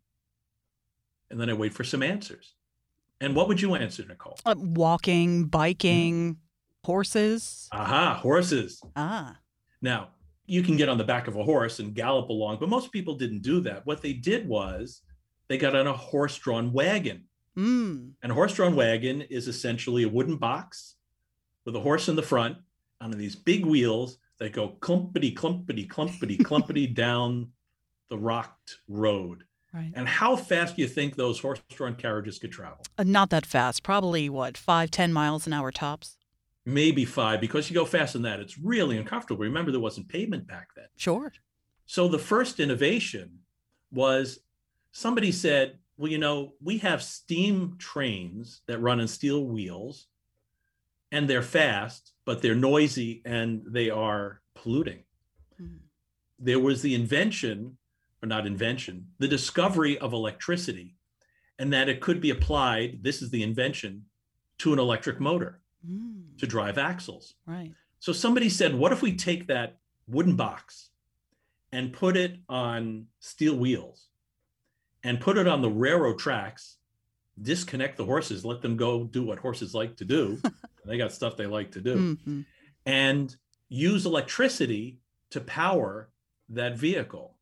And 1.33 1.41
then 1.41 1.51
I 1.51 1.55
wait 1.55 1.75
for 1.75 1.83
some 1.83 2.03
answers. 2.03 2.55
And 3.21 3.35
what 3.35 3.49
would 3.49 3.61
you 3.61 3.75
answer, 3.75 4.05
Nicole? 4.07 4.39
Uh, 4.45 4.55
walking, 4.57 5.47
biking, 5.47 6.37
horses. 6.85 7.69
Aha, 7.73 8.15
horses. 8.15 8.83
Ah. 8.95 9.39
Now, 9.81 10.11
you 10.47 10.63
can 10.63 10.77
get 10.77 10.91
on 10.91 10.99
the 10.99 11.05
back 11.05 11.29
of 11.29 11.37
a 11.37 11.43
horse 11.43 11.79
and 11.79 11.95
gallop 11.95 12.29
along, 12.29 12.59
but 12.61 12.69
most 12.69 12.93
people 12.93 13.15
didn't 13.15 13.43
do 13.43 13.61
that. 13.61 13.87
What 13.87 14.03
they 14.03 14.13
did 14.13 14.47
was 14.47 15.01
they 15.49 15.57
got 15.57 15.75
on 15.75 15.87
a 15.87 15.93
horse 15.93 16.37
drawn 16.37 16.73
wagon. 16.73 17.25
Mm. 17.57 18.13
And 18.23 18.33
a 18.33 18.35
horse 18.35 18.55
drawn 18.55 18.77
wagon 18.77 19.23
is 19.23 19.49
essentially 19.49 20.03
a 20.03 20.09
wooden 20.09 20.37
box 20.37 20.97
with 21.65 21.77
a 21.77 21.81
horse 21.81 22.09
in 22.09 22.17
the 22.17 22.23
front 22.23 22.59
on 23.01 23.11
these 23.13 23.37
big 23.37 23.65
wheels 23.65 24.19
that 24.39 24.53
go 24.53 24.77
clumpity, 24.81 25.35
clumpity, 25.35 25.89
clumpity, 25.89 26.39
clumpity 26.39 26.93
down 26.95 27.49
the 28.11 28.19
rocked 28.19 28.79
road. 28.89 29.45
Right. 29.75 29.93
And 29.95 30.07
how 30.07 30.37
fast 30.37 30.77
do 30.77 30.83
you 30.83 30.89
think 30.89 31.17
those 31.17 31.41
horse-drawn 31.41 31.95
carriages 31.95 32.39
could 32.39 32.53
travel? 32.53 32.85
Uh, 32.99 33.05
not 33.05 33.31
that 33.31 33.47
fast. 33.47 33.83
Probably 33.83 34.29
what 34.29 34.59
five, 34.59 34.91
ten 34.91 35.13
miles 35.13 35.47
an 35.47 35.55
hour 35.55 35.71
tops. 35.71 36.19
Maybe 36.67 37.05
five, 37.07 37.41
because 37.41 37.71
you 37.71 37.75
go 37.75 37.87
faster 37.87 38.19
than 38.19 38.23
that, 38.25 38.39
it's 38.39 38.59
really 38.59 38.99
uncomfortable. 38.99 39.43
Remember, 39.43 39.73
there 39.73 39.81
wasn't 39.81 40.09
pavement 40.09 40.47
back 40.47 40.69
then. 40.77 40.87
Sure. 40.97 41.33
So 41.87 42.07
the 42.07 42.19
first 42.19 42.61
innovation 42.61 43.39
was 43.91 44.41
somebody 44.93 45.33
said, 45.33 45.79
"Well, 45.97 46.13
you 46.13 46.19
know, 46.19 46.53
we 46.63 46.79
have 46.79 47.03
steam 47.03 47.77
trains 47.79 48.61
that 48.67 48.79
run 48.79 49.01
on 49.01 49.09
steel 49.09 49.45
wheels, 49.45 50.07
and 51.11 51.29
they're 51.29 51.43
fast, 51.43 52.13
but 52.25 52.43
they're 52.43 52.55
noisy 52.55 53.23
and 53.25 53.63
they 53.67 53.91
are 53.91 54.43
polluting." 54.55 55.05
Mm-hmm. 55.61 55.79
There 56.39 56.61
was 56.61 56.83
the 56.83 56.95
invention 56.95 57.79
or 58.23 58.27
not 58.27 58.47
invention, 58.47 59.09
the 59.19 59.29
discovery 59.29 59.99
of 59.99 60.13
electricity, 60.13 60.95
and 61.59 61.73
that 61.73 61.89
it 61.89 62.01
could 62.01 62.21
be 62.21 62.31
applied, 62.31 63.03
this 63.03 63.23
is 63.23 63.31
the 63.31 63.43
invention, 63.43 64.05
to 64.59 64.73
an 64.73 64.79
electric 64.79 65.21
motor 65.21 65.61
mm. 65.89 66.39
to 66.39 66.47
drive 66.47 66.79
axles. 66.79 67.35
Right. 67.47 67.73
So 67.99 68.13
somebody 68.13 68.49
said, 68.49 68.75
what 68.75 68.93
if 68.93 69.03
we 69.03 69.17
take 69.17 69.49
that 69.49 69.79
wooden 70.07 70.37
box 70.37 70.91
and 71.73 71.93
put 71.93 72.17
it 72.17 72.37
on 72.49 73.07
steel 73.21 73.57
wheels 73.57 74.09
and 75.05 75.21
put 75.21 75.39
it 75.39 75.49
on 75.49 75.63
the 75.63 75.71
railroad 75.71 76.19
tracks, 76.19 76.77
disconnect 77.41 77.97
the 77.97 78.05
horses, 78.05 78.45
let 78.45 78.63
them 78.63 78.77
go 78.77 79.05
do 79.05 79.25
what 79.25 79.39
horses 79.39 79.75
like 79.75 79.97
to 79.97 80.05
do. 80.05 80.41
they 80.87 80.99
got 80.99 81.13
stuff 81.13 81.37
they 81.37 81.47
like 81.47 81.73
to 81.73 81.81
do. 81.81 81.97
Mm-hmm. 81.97 82.41
And 82.87 83.35
use 83.69 84.05
electricity 84.07 84.99
to 85.31 85.41
power 85.41 86.11
that 86.51 86.77
vehicle. 86.77 87.37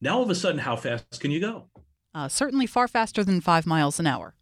Now, 0.00 0.16
all 0.16 0.22
of 0.22 0.30
a 0.30 0.34
sudden, 0.34 0.60
how 0.60 0.76
fast 0.76 1.20
can 1.20 1.30
you 1.30 1.40
go? 1.40 1.66
Uh, 2.14 2.28
certainly 2.28 2.66
far 2.66 2.88
faster 2.88 3.24
than 3.24 3.40
five 3.40 3.66
miles 3.66 3.98
an 3.98 4.06
hour. 4.06 4.34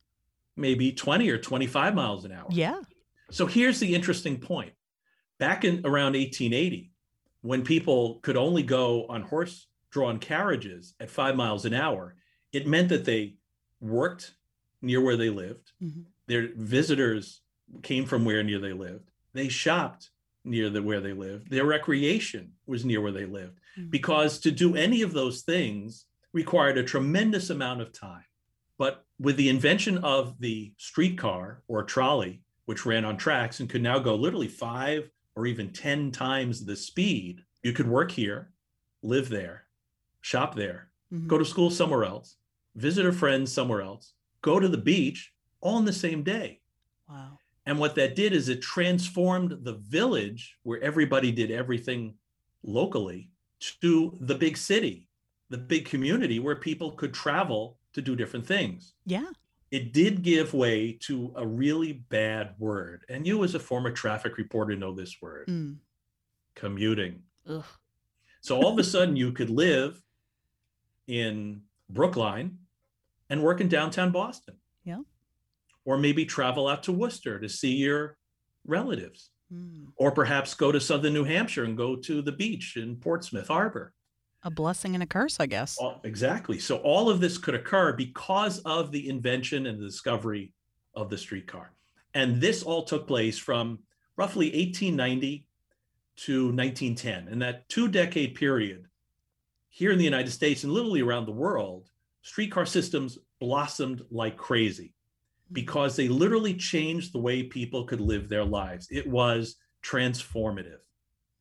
Maybe 0.56 0.92
20 0.92 1.28
or 1.30 1.38
25 1.38 1.94
miles 1.94 2.24
an 2.24 2.32
hour. 2.32 2.46
Yeah. 2.50 2.80
So 3.30 3.46
here's 3.46 3.80
the 3.80 3.94
interesting 3.94 4.38
point. 4.38 4.72
Back 5.38 5.64
in 5.64 5.80
around 5.84 6.14
1880, 6.14 6.92
when 7.42 7.62
people 7.62 8.20
could 8.22 8.36
only 8.36 8.62
go 8.62 9.06
on 9.06 9.22
horse 9.22 9.66
drawn 9.90 10.18
carriages 10.18 10.94
at 11.00 11.10
five 11.10 11.36
miles 11.36 11.64
an 11.64 11.74
hour, 11.74 12.16
it 12.52 12.66
meant 12.66 12.88
that 12.88 13.04
they 13.04 13.36
worked 13.80 14.34
near 14.80 15.00
where 15.00 15.16
they 15.16 15.30
lived. 15.30 15.72
Mm-hmm. 15.82 16.02
Their 16.26 16.48
visitors 16.54 17.42
came 17.82 18.06
from 18.06 18.24
where 18.24 18.42
near 18.42 18.58
they 18.58 18.72
lived. 18.72 19.10
They 19.32 19.48
shopped 19.48 20.10
near 20.44 20.70
the 20.70 20.82
where 20.82 21.00
they 21.00 21.12
lived. 21.12 21.50
Their 21.50 21.66
recreation 21.66 22.52
was 22.66 22.84
near 22.84 23.00
where 23.00 23.12
they 23.12 23.26
lived. 23.26 23.58
Mm-hmm. 23.78 23.90
Because 23.90 24.38
to 24.40 24.50
do 24.50 24.76
any 24.76 25.02
of 25.02 25.12
those 25.12 25.42
things 25.42 26.06
required 26.32 26.78
a 26.78 26.84
tremendous 26.84 27.50
amount 27.50 27.80
of 27.80 27.92
time. 27.92 28.24
But 28.78 29.04
with 29.18 29.36
the 29.36 29.48
invention 29.48 29.98
of 29.98 30.38
the 30.38 30.72
streetcar 30.76 31.62
or 31.68 31.82
trolley, 31.82 32.42
which 32.66 32.84
ran 32.84 33.04
on 33.04 33.16
tracks 33.16 33.60
and 33.60 33.70
could 33.70 33.82
now 33.82 33.98
go 33.98 34.14
literally 34.14 34.48
five 34.48 35.08
or 35.34 35.46
even 35.46 35.72
10 35.72 36.10
times 36.10 36.64
the 36.64 36.76
speed, 36.76 37.40
you 37.62 37.72
could 37.72 37.88
work 37.88 38.10
here, 38.10 38.52
live 39.02 39.28
there, 39.28 39.64
shop 40.20 40.54
there, 40.54 40.90
mm-hmm. 41.12 41.26
go 41.26 41.38
to 41.38 41.44
school 41.44 41.70
somewhere 41.70 42.04
else, 42.04 42.36
visit 42.74 43.06
a 43.06 43.12
friend 43.12 43.48
somewhere 43.48 43.82
else, 43.82 44.12
go 44.42 44.60
to 44.60 44.68
the 44.68 44.76
beach 44.76 45.32
all 45.60 45.78
in 45.78 45.84
the 45.84 45.92
same 45.92 46.22
day. 46.22 46.60
Wow. 47.08 47.38
And 47.64 47.78
what 47.78 47.94
that 47.96 48.14
did 48.14 48.32
is 48.32 48.48
it 48.48 48.62
transformed 48.62 49.58
the 49.62 49.74
village 49.74 50.56
where 50.62 50.80
everybody 50.82 51.32
did 51.32 51.50
everything 51.50 52.14
locally 52.62 53.30
to 53.60 54.16
the 54.20 54.34
big 54.34 54.56
city, 54.56 55.08
the 55.50 55.58
big 55.58 55.86
community 55.86 56.38
where 56.38 56.56
people 56.56 56.92
could 56.92 57.14
travel 57.14 57.78
to 57.92 58.02
do 58.02 58.16
different 58.16 58.46
things. 58.46 58.94
Yeah. 59.04 59.26
It 59.70 59.92
did 59.92 60.22
give 60.22 60.54
way 60.54 60.92
to 61.02 61.32
a 61.36 61.46
really 61.46 61.92
bad 61.92 62.54
word. 62.58 63.04
And 63.08 63.26
you, 63.26 63.42
as 63.42 63.54
a 63.54 63.58
former 63.58 63.90
traffic 63.90 64.36
reporter, 64.36 64.76
know 64.76 64.94
this 64.94 65.16
word 65.20 65.48
mm. 65.48 65.76
commuting. 66.54 67.22
Ugh. 67.48 67.64
So 68.40 68.56
all 68.56 68.72
of 68.72 68.78
a 68.78 68.84
sudden, 68.84 69.16
you 69.16 69.32
could 69.32 69.50
live 69.50 70.00
in 71.08 71.62
Brookline 71.90 72.58
and 73.28 73.42
work 73.42 73.60
in 73.60 73.68
downtown 73.68 74.12
Boston. 74.12 74.54
Yeah. 74.84 75.00
Or 75.84 75.98
maybe 75.98 76.24
travel 76.24 76.68
out 76.68 76.84
to 76.84 76.92
Worcester 76.92 77.40
to 77.40 77.48
see 77.48 77.74
your 77.74 78.18
relatives. 78.64 79.30
Mm. 79.52 79.86
Or 79.96 80.10
perhaps 80.10 80.54
go 80.54 80.72
to 80.72 80.80
southern 80.80 81.14
New 81.14 81.24
Hampshire 81.24 81.64
and 81.64 81.76
go 81.76 81.96
to 81.96 82.22
the 82.22 82.32
beach 82.32 82.76
in 82.76 82.96
Portsmouth 82.96 83.48
Harbor. 83.48 83.92
A 84.42 84.50
blessing 84.50 84.94
and 84.94 85.02
a 85.02 85.06
curse, 85.06 85.40
I 85.40 85.46
guess. 85.46 85.76
exactly. 86.04 86.58
So 86.58 86.76
all 86.78 87.08
of 87.10 87.20
this 87.20 87.38
could 87.38 87.54
occur 87.54 87.92
because 87.92 88.60
of 88.60 88.92
the 88.92 89.08
invention 89.08 89.66
and 89.66 89.80
the 89.80 89.86
discovery 89.86 90.52
of 90.94 91.10
the 91.10 91.18
streetcar. 91.18 91.72
And 92.14 92.40
this 92.40 92.62
all 92.62 92.84
took 92.84 93.06
place 93.06 93.38
from 93.38 93.80
roughly 94.16 94.46
1890 94.46 95.46
to 96.16 96.46
1910. 96.46 97.28
In 97.28 97.38
that 97.40 97.68
two 97.68 97.88
decade 97.88 98.34
period, 98.34 98.86
here 99.68 99.92
in 99.92 99.98
the 99.98 100.04
United 100.04 100.30
States 100.30 100.64
and 100.64 100.72
literally 100.72 101.02
around 101.02 101.26
the 101.26 101.32
world, 101.32 101.90
streetcar 102.22 102.66
systems 102.66 103.18
blossomed 103.38 104.02
like 104.10 104.36
crazy 104.36 104.94
because 105.52 105.96
they 105.96 106.08
literally 106.08 106.54
changed 106.54 107.12
the 107.12 107.20
way 107.20 107.42
people 107.42 107.84
could 107.84 108.00
live 108.00 108.28
their 108.28 108.44
lives. 108.44 108.88
It 108.90 109.06
was 109.06 109.56
transformative. 109.84 110.80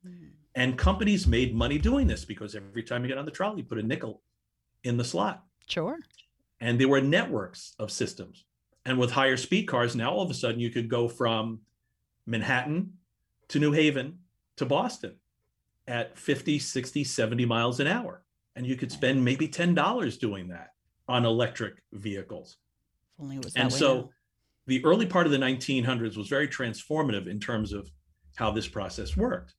Mm. 0.06 0.30
And 0.56 0.78
companies 0.78 1.28
made 1.28 1.54
money 1.54 1.78
doing 1.78 2.08
this 2.08 2.24
because 2.24 2.56
every 2.56 2.84
time 2.84 3.04
you 3.04 3.10
get 3.10 3.18
on 3.18 3.26
the 3.26 3.32
trolley, 3.32 3.58
you 3.58 3.64
put 3.64 3.80
a 3.80 3.84
nickel 3.84 4.22
in 4.84 4.98
the 4.98 5.04
slot. 5.04 5.44
Sure. 5.68 5.98
And 6.62 6.80
there 6.80 6.88
were 6.88 7.02
networks 7.02 7.74
of 7.80 7.92
systems. 7.92 8.46
And 8.86 8.98
with 9.00 9.12
higher 9.12 9.36
speed 9.36 9.64
cars, 9.64 9.96
now 9.96 10.12
all 10.12 10.22
of 10.22 10.30
a 10.30 10.36
sudden 10.36 10.60
you 10.60 10.70
could 10.70 10.88
go 10.88 11.08
from 11.08 11.60
Manhattan 12.26 12.94
to 13.50 13.60
New 13.60 13.72
Haven 13.72 14.20
to 14.58 14.66
Boston 14.66 15.16
at 15.88 16.18
50, 16.18 16.60
60, 16.60 17.04
70 17.04 17.46
miles 17.46 17.80
an 17.80 17.88
hour. 17.88 18.24
And 18.56 18.66
you 18.66 18.78
could 18.78 18.92
spend 18.92 19.26
maybe 19.26 19.48
$10 19.48 20.20
doing 20.20 20.48
that 20.50 20.70
on 21.08 21.26
electric 21.26 21.82
vehicles. 21.92 22.58
Only 23.20 23.38
it 23.38 23.44
was 23.46 23.56
and 23.56 23.72
so 23.72 23.96
now. 23.96 24.10
the 24.68 24.84
early 24.86 25.06
part 25.06 25.26
of 25.26 25.32
the 25.32 25.38
1900s 25.38 26.18
was 26.18 26.28
very 26.28 26.48
transformative 26.48 27.28
in 27.28 27.40
terms 27.40 27.74
of 27.74 27.90
how 28.36 28.52
this 28.52 28.68
process 28.68 29.16
worked. 29.16 29.54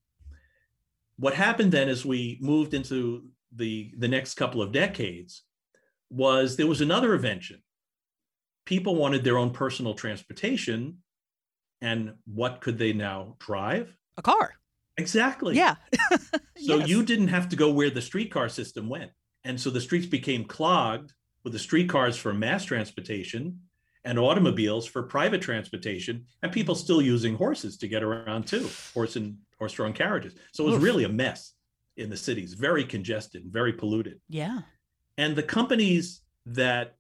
What 1.18 1.34
happened 1.34 1.72
then 1.72 1.88
as 1.88 2.04
we 2.04 2.38
moved 2.42 2.74
into 2.74 3.30
the, 3.54 3.92
the 3.96 4.08
next 4.08 4.34
couple 4.34 4.60
of 4.60 4.72
decades 4.72 5.42
was 6.10 6.56
there 6.56 6.66
was 6.66 6.82
another 6.82 7.14
invention. 7.14 7.62
People 8.66 8.96
wanted 8.96 9.24
their 9.24 9.38
own 9.38 9.50
personal 9.50 9.94
transportation. 9.94 10.98
And 11.80 12.14
what 12.26 12.60
could 12.60 12.78
they 12.78 12.92
now 12.92 13.36
drive? 13.38 13.94
a 14.18 14.22
car. 14.22 14.54
Exactly. 14.96 15.56
Yeah. 15.56 15.76
So 16.58 16.78
Yes. 16.78 16.88
you 16.88 17.02
didn't 17.02 17.28
have 17.28 17.50
to 17.50 17.56
go 17.56 17.70
where 17.70 17.90
the 17.90 18.00
streetcar 18.00 18.48
system 18.48 18.88
went. 18.88 19.10
And 19.44 19.60
so 19.60 19.68
the 19.68 19.80
streets 19.80 20.06
became 20.06 20.44
clogged 20.46 21.12
with 21.46 21.52
the 21.52 21.58
streetcars 21.60 22.16
for 22.16 22.34
mass 22.34 22.64
transportation 22.64 23.56
and 24.04 24.18
automobiles 24.18 24.84
for 24.84 25.04
private 25.04 25.40
transportation, 25.40 26.26
and 26.42 26.50
people 26.50 26.74
still 26.74 27.00
using 27.00 27.36
horses 27.36 27.76
to 27.76 27.86
get 27.86 28.02
around 28.02 28.48
too, 28.48 28.68
horse 28.92 29.14
and 29.14 29.36
horse-drawn 29.56 29.92
carriages. 29.92 30.34
So 30.50 30.64
it 30.64 30.66
was 30.66 30.76
Oof. 30.78 30.82
really 30.82 31.04
a 31.04 31.08
mess 31.08 31.52
in 31.96 32.10
the 32.10 32.16
cities, 32.16 32.54
very 32.54 32.82
congested, 32.82 33.44
very 33.46 33.72
polluted. 33.72 34.20
Yeah. 34.28 34.62
And 35.18 35.36
the 35.36 35.42
companies 35.44 36.22
that 36.46 36.96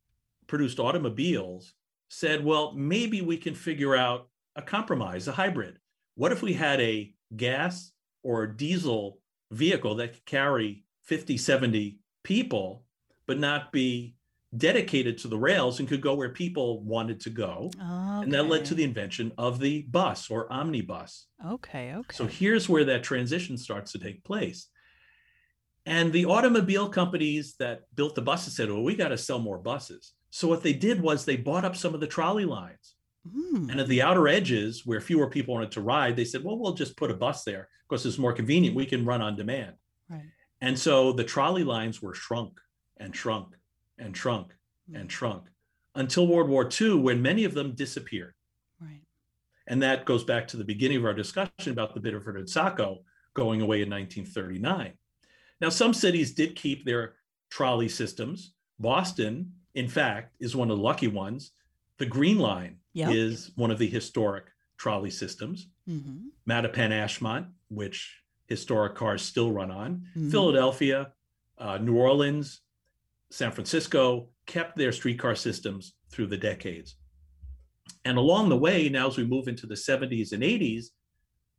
produced 0.46 0.78
automobiles 0.78 1.74
said, 2.08 2.44
well, 2.44 2.72
maybe 2.72 3.22
we 3.22 3.38
can 3.38 3.56
figure 3.56 3.96
out 3.96 4.28
a 4.54 4.62
compromise, 4.62 5.26
a 5.26 5.32
hybrid. 5.32 5.80
What 6.14 6.30
if 6.30 6.40
we 6.40 6.52
had 6.52 6.80
a 6.80 7.12
gas 7.36 7.90
or 8.22 8.46
diesel 8.46 9.18
vehicle 9.50 9.96
that 9.96 10.12
could 10.12 10.24
carry 10.24 10.84
50, 11.02 11.36
70 11.36 11.98
people, 12.22 12.84
but 13.26 13.40
not 13.40 13.72
be 13.72 14.15
dedicated 14.58 15.18
to 15.18 15.28
the 15.28 15.38
rails 15.38 15.78
and 15.78 15.88
could 15.88 16.00
go 16.00 16.14
where 16.14 16.30
people 16.30 16.82
wanted 16.82 17.20
to 17.20 17.30
go? 17.30 17.70
And 17.78 18.32
that 18.32 18.48
led 18.48 18.64
to 18.66 18.74
the 18.74 18.84
invention 18.84 19.32
of 19.38 19.58
the 19.58 19.82
bus 19.82 20.30
or 20.30 20.52
omnibus. 20.52 21.26
Okay. 21.46 21.92
Okay. 21.94 22.16
So 22.16 22.26
here's 22.26 22.68
where 22.68 22.84
that 22.84 23.02
transition 23.02 23.56
starts 23.58 23.92
to 23.92 23.98
take 23.98 24.24
place. 24.24 24.68
And 25.84 26.12
the 26.12 26.26
automobile 26.26 26.88
companies 26.88 27.54
that 27.60 27.82
built 27.94 28.16
the 28.16 28.22
buses 28.22 28.56
said, 28.56 28.70
well, 28.70 28.82
we 28.82 28.96
got 28.96 29.08
to 29.08 29.18
sell 29.18 29.38
more 29.38 29.58
buses. 29.58 30.14
So 30.30 30.48
what 30.48 30.62
they 30.62 30.72
did 30.72 31.00
was 31.00 31.24
they 31.24 31.36
bought 31.36 31.64
up 31.64 31.76
some 31.76 31.94
of 31.94 32.00
the 32.00 32.06
trolley 32.08 32.44
lines. 32.44 32.94
Hmm. 33.30 33.70
And 33.70 33.80
at 33.80 33.88
the 33.88 34.02
outer 34.02 34.26
edges 34.28 34.84
where 34.84 35.00
fewer 35.00 35.28
people 35.30 35.54
wanted 35.54 35.72
to 35.72 35.80
ride, 35.80 36.16
they 36.16 36.24
said, 36.24 36.42
well, 36.42 36.58
we'll 36.58 36.74
just 36.74 36.96
put 36.96 37.10
a 37.10 37.14
bus 37.14 37.44
there 37.44 37.68
because 37.88 38.04
it's 38.04 38.18
more 38.18 38.32
convenient. 38.32 38.76
We 38.76 38.86
can 38.86 39.04
run 39.04 39.22
on 39.22 39.36
demand. 39.36 39.74
Right. 40.08 40.24
And 40.60 40.78
so 40.78 41.12
the 41.12 41.24
trolley 41.24 41.64
lines 41.64 42.02
were 42.02 42.14
shrunk 42.14 42.58
and 42.96 43.14
shrunk 43.14 43.48
and 43.98 44.16
shrunk 44.16 44.54
Hmm. 44.88 44.96
and 44.96 45.10
shrunk 45.12 45.48
until 45.94 46.26
World 46.26 46.48
War 46.48 46.68
II, 46.80 46.94
when 47.00 47.22
many 47.22 47.44
of 47.44 47.54
them 47.54 47.72
disappeared. 47.72 48.34
Right. 48.80 49.00
And 49.66 49.82
that 49.82 50.04
goes 50.04 50.22
back 50.24 50.46
to 50.48 50.56
the 50.56 50.64
beginning 50.64 50.98
of 50.98 51.04
our 51.04 51.14
discussion 51.14 51.72
about 51.72 51.94
the 51.94 52.00
Biddeford 52.00 52.36
and 52.36 52.48
Saco 52.48 53.02
going 53.34 53.62
away 53.62 53.82
in 53.82 53.88
1939. 53.90 54.92
Now, 55.60 55.70
some 55.70 55.94
cities 55.94 56.34
did 56.34 56.54
keep 56.54 56.84
their 56.84 57.14
trolley 57.50 57.88
systems. 57.88 58.52
Boston, 58.78 59.54
in 59.74 59.88
fact, 59.88 60.34
is 60.38 60.54
one 60.54 60.70
of 60.70 60.76
the 60.76 60.82
lucky 60.82 61.08
ones. 61.08 61.52
The 61.98 62.06
Green 62.06 62.38
Line 62.38 62.78
Yep. 62.92 63.12
is 63.12 63.50
one 63.56 63.70
of 63.70 63.78
the 63.78 63.88
historic 63.88 64.44
trolley 64.76 65.10
systems. 65.10 65.68
Mm-hmm. 65.88 66.28
Mattapan 66.48 66.90
Ashmont, 66.90 67.50
which 67.68 68.22
historic 68.46 68.94
cars 68.94 69.22
still 69.22 69.50
run 69.50 69.70
on. 69.70 70.06
Mhm. 70.14 70.30
Philadelphia, 70.30 71.12
uh, 71.58 71.78
New 71.78 71.96
Orleans, 71.96 72.60
San 73.30 73.52
Francisco 73.52 74.28
kept 74.46 74.76
their 74.76 74.92
streetcar 74.92 75.34
systems 75.34 75.94
through 76.10 76.28
the 76.28 76.36
decades. 76.36 76.96
And 78.04 78.18
along 78.18 78.48
the 78.48 78.56
way, 78.56 78.88
now 78.88 79.08
as 79.08 79.16
we 79.16 79.24
move 79.24 79.48
into 79.48 79.66
the 79.66 79.74
70s 79.74 80.32
and 80.32 80.42
80s, 80.42 80.86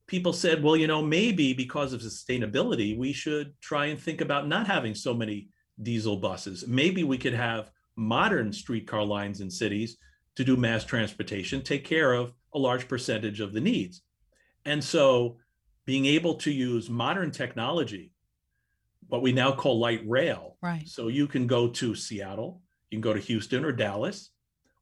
people 0.08 0.34
said, 0.34 0.63
well, 0.63 0.77
you 0.77 0.88
know, 0.88 1.01
maybe 1.01 1.53
because 1.53 1.93
of 1.93 2.01
sustainability, 2.01 2.97
we 2.97 3.12
should 3.12 3.53
try 3.62 3.88
and 3.88 3.99
think 3.99 4.21
about 4.21 4.47
not 4.47 4.67
having 4.67 4.95
so 4.95 5.13
many 5.13 5.49
diesel 5.84 6.17
buses. 6.17 6.65
Maybe 6.67 7.03
we 7.03 7.17
could 7.17 7.34
have 7.34 7.71
modern 7.95 8.53
streetcar 8.53 9.03
lines 9.03 9.41
in 9.41 9.51
cities 9.51 9.97
to 10.36 10.43
do 10.43 10.56
mass 10.56 10.86
transportation, 10.86 11.62
take 11.62 11.84
care 11.84 12.13
of 12.13 12.32
a 12.53 12.60
large 12.60 12.88
percentage 12.88 13.41
of 13.41 13.53
the 13.53 13.60
needs. 13.62 14.03
And 14.65 14.84
so 14.84 15.38
being 15.86 16.06
able 16.06 16.36
to 16.36 16.51
use 16.51 16.89
modern 16.89 17.32
technology, 17.32 18.11
what 19.08 19.22
we 19.22 19.32
now 19.32 19.51
call 19.51 19.80
light 19.80 20.01
rail. 20.05 20.58
Right. 20.62 20.88
So 20.88 21.08
you 21.08 21.28
can 21.28 21.47
go 21.47 21.70
to 21.70 21.95
Seattle, 21.95 22.62
you 22.89 22.97
can 22.97 23.01
go 23.01 23.14
to 23.14 23.20
Houston 23.20 23.66
or 23.66 23.72
Dallas 23.72 24.32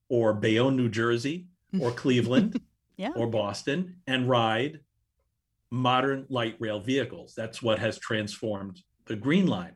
or 0.10 0.34
Bayonne, 0.34 0.76
New 0.76 0.90
Jersey 0.90 1.48
or 1.80 1.92
Cleveland 2.04 2.60
Yeah. 2.98 3.12
or 3.16 3.28
Boston 3.28 3.98
and 4.08 4.30
ride 4.30 4.80
modern 5.72 6.26
light 6.30 6.56
rail 6.60 6.80
vehicles. 6.80 7.34
That's 7.36 7.62
what 7.62 7.80
has 7.80 7.98
transformed 8.00 8.82
the 9.06 9.16
Green 9.16 9.48
Line. 9.48 9.74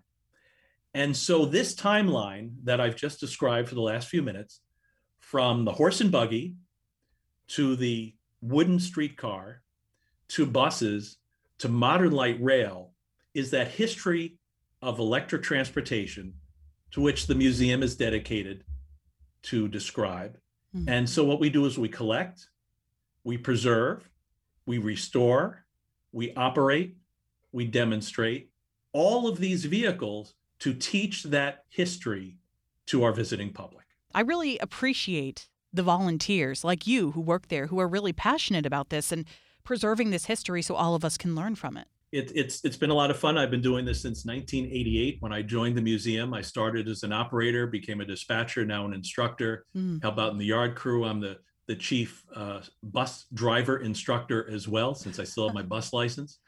And 0.96 1.16
so, 1.16 1.46
this 1.46 1.76
timeline 1.76 2.52
that 2.64 2.82
I've 2.82 2.96
just 2.96 3.20
described 3.20 3.70
for 3.70 3.76
the 3.76 3.82
last 3.82 4.08
few 4.08 4.24
minutes, 4.24 4.62
from 5.20 5.64
the 5.64 5.72
horse 5.74 6.02
and 6.02 6.12
buggy 6.12 6.56
to 7.50 7.76
the 7.76 8.16
wooden 8.42 8.80
streetcar 8.80 9.62
to 10.30 10.46
buses 10.48 11.18
to 11.60 11.70
modern 11.70 12.12
light 12.12 12.38
rail, 12.42 12.94
is 13.36 13.52
that 13.52 13.68
history 13.68 14.39
of 14.82 15.00
electric 15.00 15.44
transportation 15.44 16.34
to 16.92 17.02
which 17.02 17.28
the 17.28 17.36
museum 17.36 17.84
is 17.84 17.96
dedicated 17.96 18.64
to 19.44 19.68
describe. 19.68 20.38
Mm-hmm. 20.76 20.90
And 20.90 21.10
so 21.10 21.24
what 21.24 21.40
we 21.40 21.50
do 21.50 21.66
is 21.66 21.78
we 21.78 21.90
collect, 21.90 22.48
we 23.24 23.38
preserve, 23.38 24.08
we 24.66 24.78
restore, 24.78 25.66
we 26.12 26.34
operate, 26.36 26.96
we 27.52 27.66
demonstrate 27.66 28.50
all 28.94 29.28
of 29.28 29.40
these 29.40 29.66
vehicles 29.66 30.34
to 30.60 30.74
teach 30.74 31.24
that 31.24 31.66
history 31.70 32.38
to 32.88 33.04
our 33.04 33.14
visiting 33.14 33.52
public. 33.52 33.86
I 34.14 34.22
really 34.22 34.58
appreciate 34.60 35.48
the 35.72 35.84
volunteers 35.84 36.64
like 36.64 36.88
you 36.88 37.12
who 37.12 37.22
work 37.22 37.48
there 37.48 37.68
who 37.68 37.80
are 37.80 37.88
really 37.88 38.14
passionate 38.14 38.66
about 38.66 38.90
this 38.90 39.12
and 39.12 39.26
preserving 39.64 40.10
this 40.10 40.26
history 40.26 40.62
so 40.62 40.76
all 40.76 40.96
of 40.96 41.06
us 41.06 41.18
can 41.18 41.36
learn 41.36 41.56
from 41.56 41.78
it. 41.78 41.88
It, 42.12 42.32
it's 42.34 42.64
it's 42.64 42.78
been 42.78 42.90
a 42.90 42.96
lot 42.96 43.12
of 43.12 43.20
fun. 43.20 43.38
I've 43.38 43.52
been 43.52 43.62
doing 43.62 43.86
this 43.86 44.02
since 44.02 44.26
1988. 44.26 45.18
When 45.20 45.32
I 45.32 45.42
joined 45.42 45.78
the 45.78 45.82
museum, 45.82 46.34
I 46.34 46.42
started 46.42 46.88
as 46.88 47.04
an 47.04 47.14
operator, 47.14 47.68
became 47.68 48.02
a 48.02 48.06
dispatcher, 48.06 48.66
now 48.66 48.86
an 48.86 48.94
instructor. 48.94 49.66
Mm. 49.76 50.02
Help 50.02 50.18
out 50.18 50.32
in 50.32 50.40
the 50.40 50.46
yard 50.46 50.76
crew. 50.76 51.06
I'm 51.06 51.20
the 51.20 51.38
the 51.68 51.76
chief 51.76 52.26
uh, 52.36 52.62
bus 52.82 53.26
driver 53.34 53.78
instructor 53.78 54.50
as 54.50 54.68
well, 54.68 54.96
since 54.96 55.20
I 55.20 55.24
still 55.24 55.48
have 55.48 55.54
my 55.54 55.62
bus 55.62 55.94
license. 55.94 56.40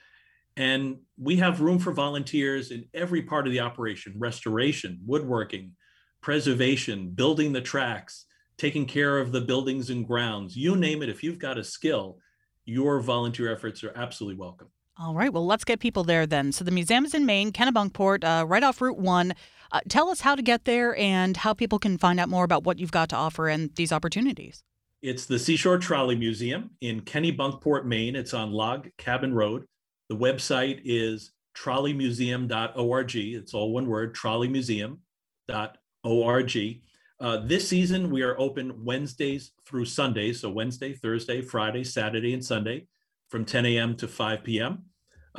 And 0.58 0.98
we 1.18 1.38
have 1.38 1.62
room 1.62 1.78
for 1.78 1.92
volunteers 1.92 2.72
in 2.72 2.86
every 2.96 3.22
part 3.22 3.46
of 3.46 3.54
the 3.54 3.60
operation: 3.60 4.16
restoration, 4.18 5.00
woodworking, 5.06 5.74
preservation, 6.22 7.10
building 7.10 7.52
the 7.52 7.62
tracks, 7.62 8.26
taking 8.58 8.86
care 8.86 9.20
of 9.20 9.32
the 9.32 9.42
buildings 9.42 9.90
and 9.90 10.08
grounds, 10.08 10.56
you 10.56 10.76
name 10.76 11.02
it. 11.02 11.10
If 11.10 11.24
you've 11.24 11.40
got 11.40 11.58
a 11.58 11.64
skill, 11.64 12.18
your 12.66 13.00
volunteer 13.00 13.52
efforts 13.52 13.84
are 13.84 13.92
absolutely 13.96 14.40
welcome. 14.40 14.68
All 15.00 15.16
right. 15.16 15.32
Well, 15.32 15.46
let's 15.46 15.64
get 15.64 15.80
people 15.80 16.04
there 16.04 16.28
then. 16.28 16.52
So 16.52 16.64
the 16.64 16.72
museum 16.72 17.06
is 17.06 17.14
in 17.14 17.26
Maine, 17.26 17.52
Kennebunkport, 17.52 18.24
uh, 18.24 18.46
right 18.46 18.64
off 18.64 18.82
Route 18.82 18.98
1. 18.98 19.34
Uh, 19.72 19.80
tell 19.88 20.10
us 20.10 20.22
how 20.22 20.36
to 20.36 20.42
get 20.42 20.66
there 20.66 20.96
and 20.98 21.38
how 21.38 21.54
people 21.54 21.80
can 21.80 21.98
find 21.98 22.20
out 22.20 22.30
more 22.30 22.44
about 22.44 22.66
what 22.66 22.78
you've 22.78 22.92
got 22.92 23.10
to 23.10 23.16
offer 23.16 23.48
and 23.48 23.74
these 23.76 23.92
opportunities. 23.92 24.64
It's 25.02 25.26
the 25.26 25.40
Seashore 25.40 25.80
Trolley 25.80 26.16
Museum 26.16 26.72
in 26.82 27.02
Kennebunkport, 27.02 27.86
Maine. 27.86 28.16
It's 28.16 28.34
on 28.34 28.52
Log 28.52 28.90
Cabin 28.98 29.34
Road. 29.34 29.66
The 30.10 30.18
website 30.18 30.82
is 30.84 31.32
trolleymuseum.org. 31.58 33.16
It's 33.16 33.54
all 33.54 33.74
one 33.74 33.88
word, 33.88 34.16
trolleymuseum.org. 34.16 36.82
Uh, 37.20 37.38
this 37.46 37.68
season, 37.68 38.12
we 38.12 38.24
are 38.24 38.40
open 38.40 38.84
Wednesdays 38.84 39.52
through 39.66 39.86
Sundays. 39.86 40.42
So 40.42 40.50
Wednesday, 40.50 40.94
Thursday, 40.94 41.42
Friday, 41.42 41.84
Saturday, 41.84 42.34
and 42.34 42.44
Sunday 42.44 42.88
from 43.32 43.46
10 43.46 43.66
a.m. 43.66 43.96
to 43.96 44.08
5 44.08 44.44
p.m. 44.44 44.84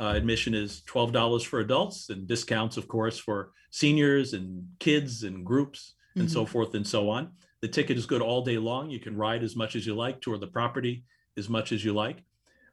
Uh, 0.01 0.13
admission 0.15 0.55
is 0.55 0.81
$12 0.89 1.45
for 1.45 1.59
adults 1.59 2.09
and 2.09 2.27
discounts, 2.27 2.75
of 2.75 2.87
course, 2.87 3.19
for 3.19 3.51
seniors 3.69 4.33
and 4.33 4.65
kids 4.79 5.23
and 5.23 5.45
groups 5.45 5.93
and 6.15 6.25
mm-hmm. 6.25 6.33
so 6.33 6.45
forth 6.45 6.73
and 6.73 6.85
so 6.85 7.09
on. 7.09 7.31
The 7.61 7.67
ticket 7.67 7.97
is 7.97 8.07
good 8.07 8.21
all 8.21 8.43
day 8.43 8.57
long. 8.57 8.89
You 8.89 8.99
can 8.99 9.15
ride 9.15 9.43
as 9.43 9.55
much 9.55 9.75
as 9.75 9.85
you 9.85 9.93
like, 9.95 10.19
tour 10.19 10.37
the 10.37 10.47
property 10.47 11.05
as 11.37 11.47
much 11.47 11.71
as 11.71 11.85
you 11.85 11.93
like. 11.93 12.23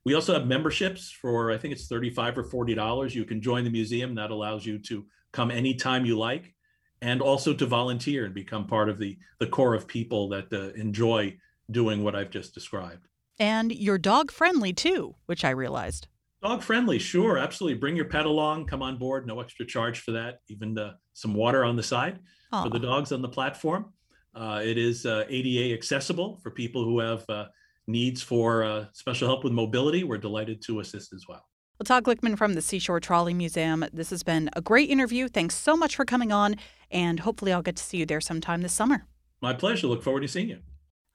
We 0.05 0.15
also 0.15 0.33
have 0.33 0.47
memberships 0.47 1.11
for, 1.13 1.53
I 1.53 1.59
think 1.59 1.73
it's 1.73 1.87
35 1.87 2.39
or 2.39 2.45
$40. 2.45 3.15
You 3.15 3.27
can 3.27 3.43
join 3.43 3.65
the 3.65 3.71
museum. 3.71 4.15
That 4.15 4.31
allows 4.31 4.65
you 4.65 4.79
to 4.79 5.05
come 5.33 5.51
anytime 5.51 6.07
you 6.07 6.19
like 6.19 6.55
and 7.03 7.21
also 7.21 7.53
to 7.55 7.67
volunteer 7.67 8.25
and 8.25 8.35
become 8.35 8.67
part 8.67 8.89
of 8.89 8.99
the 8.99 9.19
the 9.39 9.47
core 9.47 9.75
of 9.75 9.87
people 9.87 10.29
that 10.31 10.53
uh, 10.53 10.73
enjoy 10.79 11.37
doing 11.71 12.03
what 12.03 12.15
I've 12.15 12.31
just 12.31 12.55
described. 12.55 13.07
And 13.41 13.73
you're 13.73 13.99
dog 13.99 14.31
friendly 14.31 14.75
too, 14.75 15.17
which 15.25 15.45
I 15.45 15.51
realized. 15.51 16.07
Dog 16.43 16.63
friendly, 16.63 16.99
sure, 16.99 17.39
absolutely. 17.39 17.79
Bring 17.79 17.97
your 17.97 18.05
pet 18.05 18.27
along, 18.27 18.67
come 18.67 18.83
on 18.83 18.99
board, 18.99 19.27
no 19.27 19.41
extra 19.41 19.67
charge 19.67 20.01
for 20.01 20.13
that. 20.13 20.41
Even 20.49 20.79
uh, 20.79 20.93
some 21.15 21.35
water 21.35 21.65
on 21.65 21.75
the 21.75 21.83
side 21.83 22.21
Aww. 22.53 22.65
for 22.65 22.69
the 22.71 22.79
dogs 22.79 23.13
on 23.13 23.23
the 23.23 23.29
platform. 23.29 23.93
Uh, 24.35 24.61
it 24.63 24.79
is 24.79 25.07
uh, 25.07 25.25
ADA 25.29 25.75
accessible 25.75 26.39
for 26.43 26.51
people 26.51 26.85
who 26.85 27.01
have 27.01 27.25
uh, 27.29 27.47
needs 27.87 28.23
for 28.23 28.63
uh, 28.63 28.85
special 28.93 29.27
help 29.27 29.43
with 29.43 29.55
mobility. 29.55 30.05
We're 30.05 30.19
delighted 30.19 30.63
to 30.67 30.81
assist 30.81 31.13
as 31.13 31.25
well. 31.27 31.45
Well, 31.79 31.85
Todd 31.85 32.05
Glickman 32.05 32.37
from 32.37 32.53
the 32.53 32.63
Seashore 32.63 33.01
Trolley 33.01 33.33
Museum, 33.33 33.87
this 33.91 34.11
has 34.11 34.23
been 34.23 34.51
a 34.55 34.61
great 34.61 34.91
interview. 34.91 35.29
Thanks 35.29 35.55
so 35.55 35.77
much 35.77 35.97
for 35.97 36.05
coming 36.05 36.31
on, 36.31 36.57
and 36.91 37.21
hopefully 37.21 37.55
I'll 37.55 37.63
get 37.63 37.77
to 37.77 37.83
see 37.83 37.97
you 37.97 38.07
there 38.07 38.21
sometime 38.21 38.61
this 38.61 38.75
summer. 38.75 39.07
My 39.41 39.55
pleasure. 39.55 39.87
Look 39.87 40.03
forward 40.03 40.21
to 40.21 40.29
seeing 40.29 40.51
you. 40.51 40.59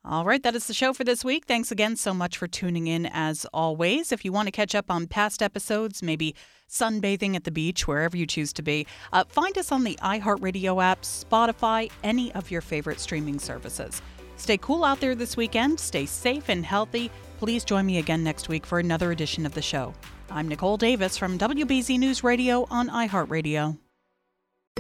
All 0.08 0.24
right, 0.24 0.44
that 0.44 0.56
is 0.56 0.68
the 0.68 0.74
show 0.76 0.94
for 0.94 1.04
this 1.04 1.26
week. 1.26 1.46
Thanks 1.46 1.72
again 1.72 1.96
so 1.96 2.14
much 2.14 2.38
for 2.38 2.48
tuning 2.48 2.86
in 2.86 3.08
as 3.12 3.48
always. 3.52 4.12
If 4.12 4.24
you 4.24 4.32
want 4.32 4.46
to 4.46 4.52
catch 4.52 4.76
up 4.76 4.92
on 4.92 5.08
past 5.08 5.42
episodes, 5.42 6.04
maybe 6.04 6.36
sunbathing 6.70 7.36
at 7.36 7.44
the 7.44 7.50
beach, 7.50 7.88
wherever 7.88 8.16
you 8.16 8.28
choose 8.28 8.54
to 8.54 8.62
be, 8.62 8.86
uh, 9.14 9.24
find 9.24 9.58
us 9.58 9.72
on 9.72 9.84
the 9.84 9.98
iHeartRadio 10.04 10.84
app, 10.84 11.02
Spotify, 11.02 11.92
any 12.04 12.32
of 12.34 12.52
your 12.52 12.62
favorite 12.62 13.00
streaming 13.00 13.40
services. 13.40 14.00
Stay 14.38 14.58
cool 14.58 14.84
out 14.84 15.00
there 15.00 15.16
this 15.16 15.36
weekend, 15.36 15.80
stay 15.80 16.06
safe 16.06 16.50
and 16.50 16.64
healthy. 16.64 17.10
Please 17.40 17.66
join 17.66 17.88
me 17.88 17.98
again 17.98 18.24
next 18.24 18.48
week 18.48 18.64
for 18.64 18.78
another 18.78 19.12
edition 19.12 19.44
of 19.44 19.56
the 19.56 19.62
show. 19.62 19.92
I'm 20.30 20.48
Nicole 20.48 20.78
Davis 20.78 21.18
from 21.18 21.40
WBZ 21.40 21.98
News 21.98 22.24
Radio 22.24 22.68
on 22.70 22.90
iHeartRadio. 22.90 23.80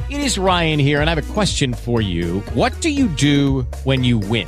It 0.07 0.19
is 0.19 0.37
Ryan 0.37 0.77
here, 0.77 1.01
and 1.01 1.09
I 1.09 1.15
have 1.15 1.29
a 1.29 1.33
question 1.33 1.73
for 1.73 1.99
you. 1.99 2.41
What 2.53 2.79
do 2.79 2.91
you 2.91 3.07
do 3.07 3.63
when 3.85 4.03
you 4.03 4.19
win? 4.19 4.47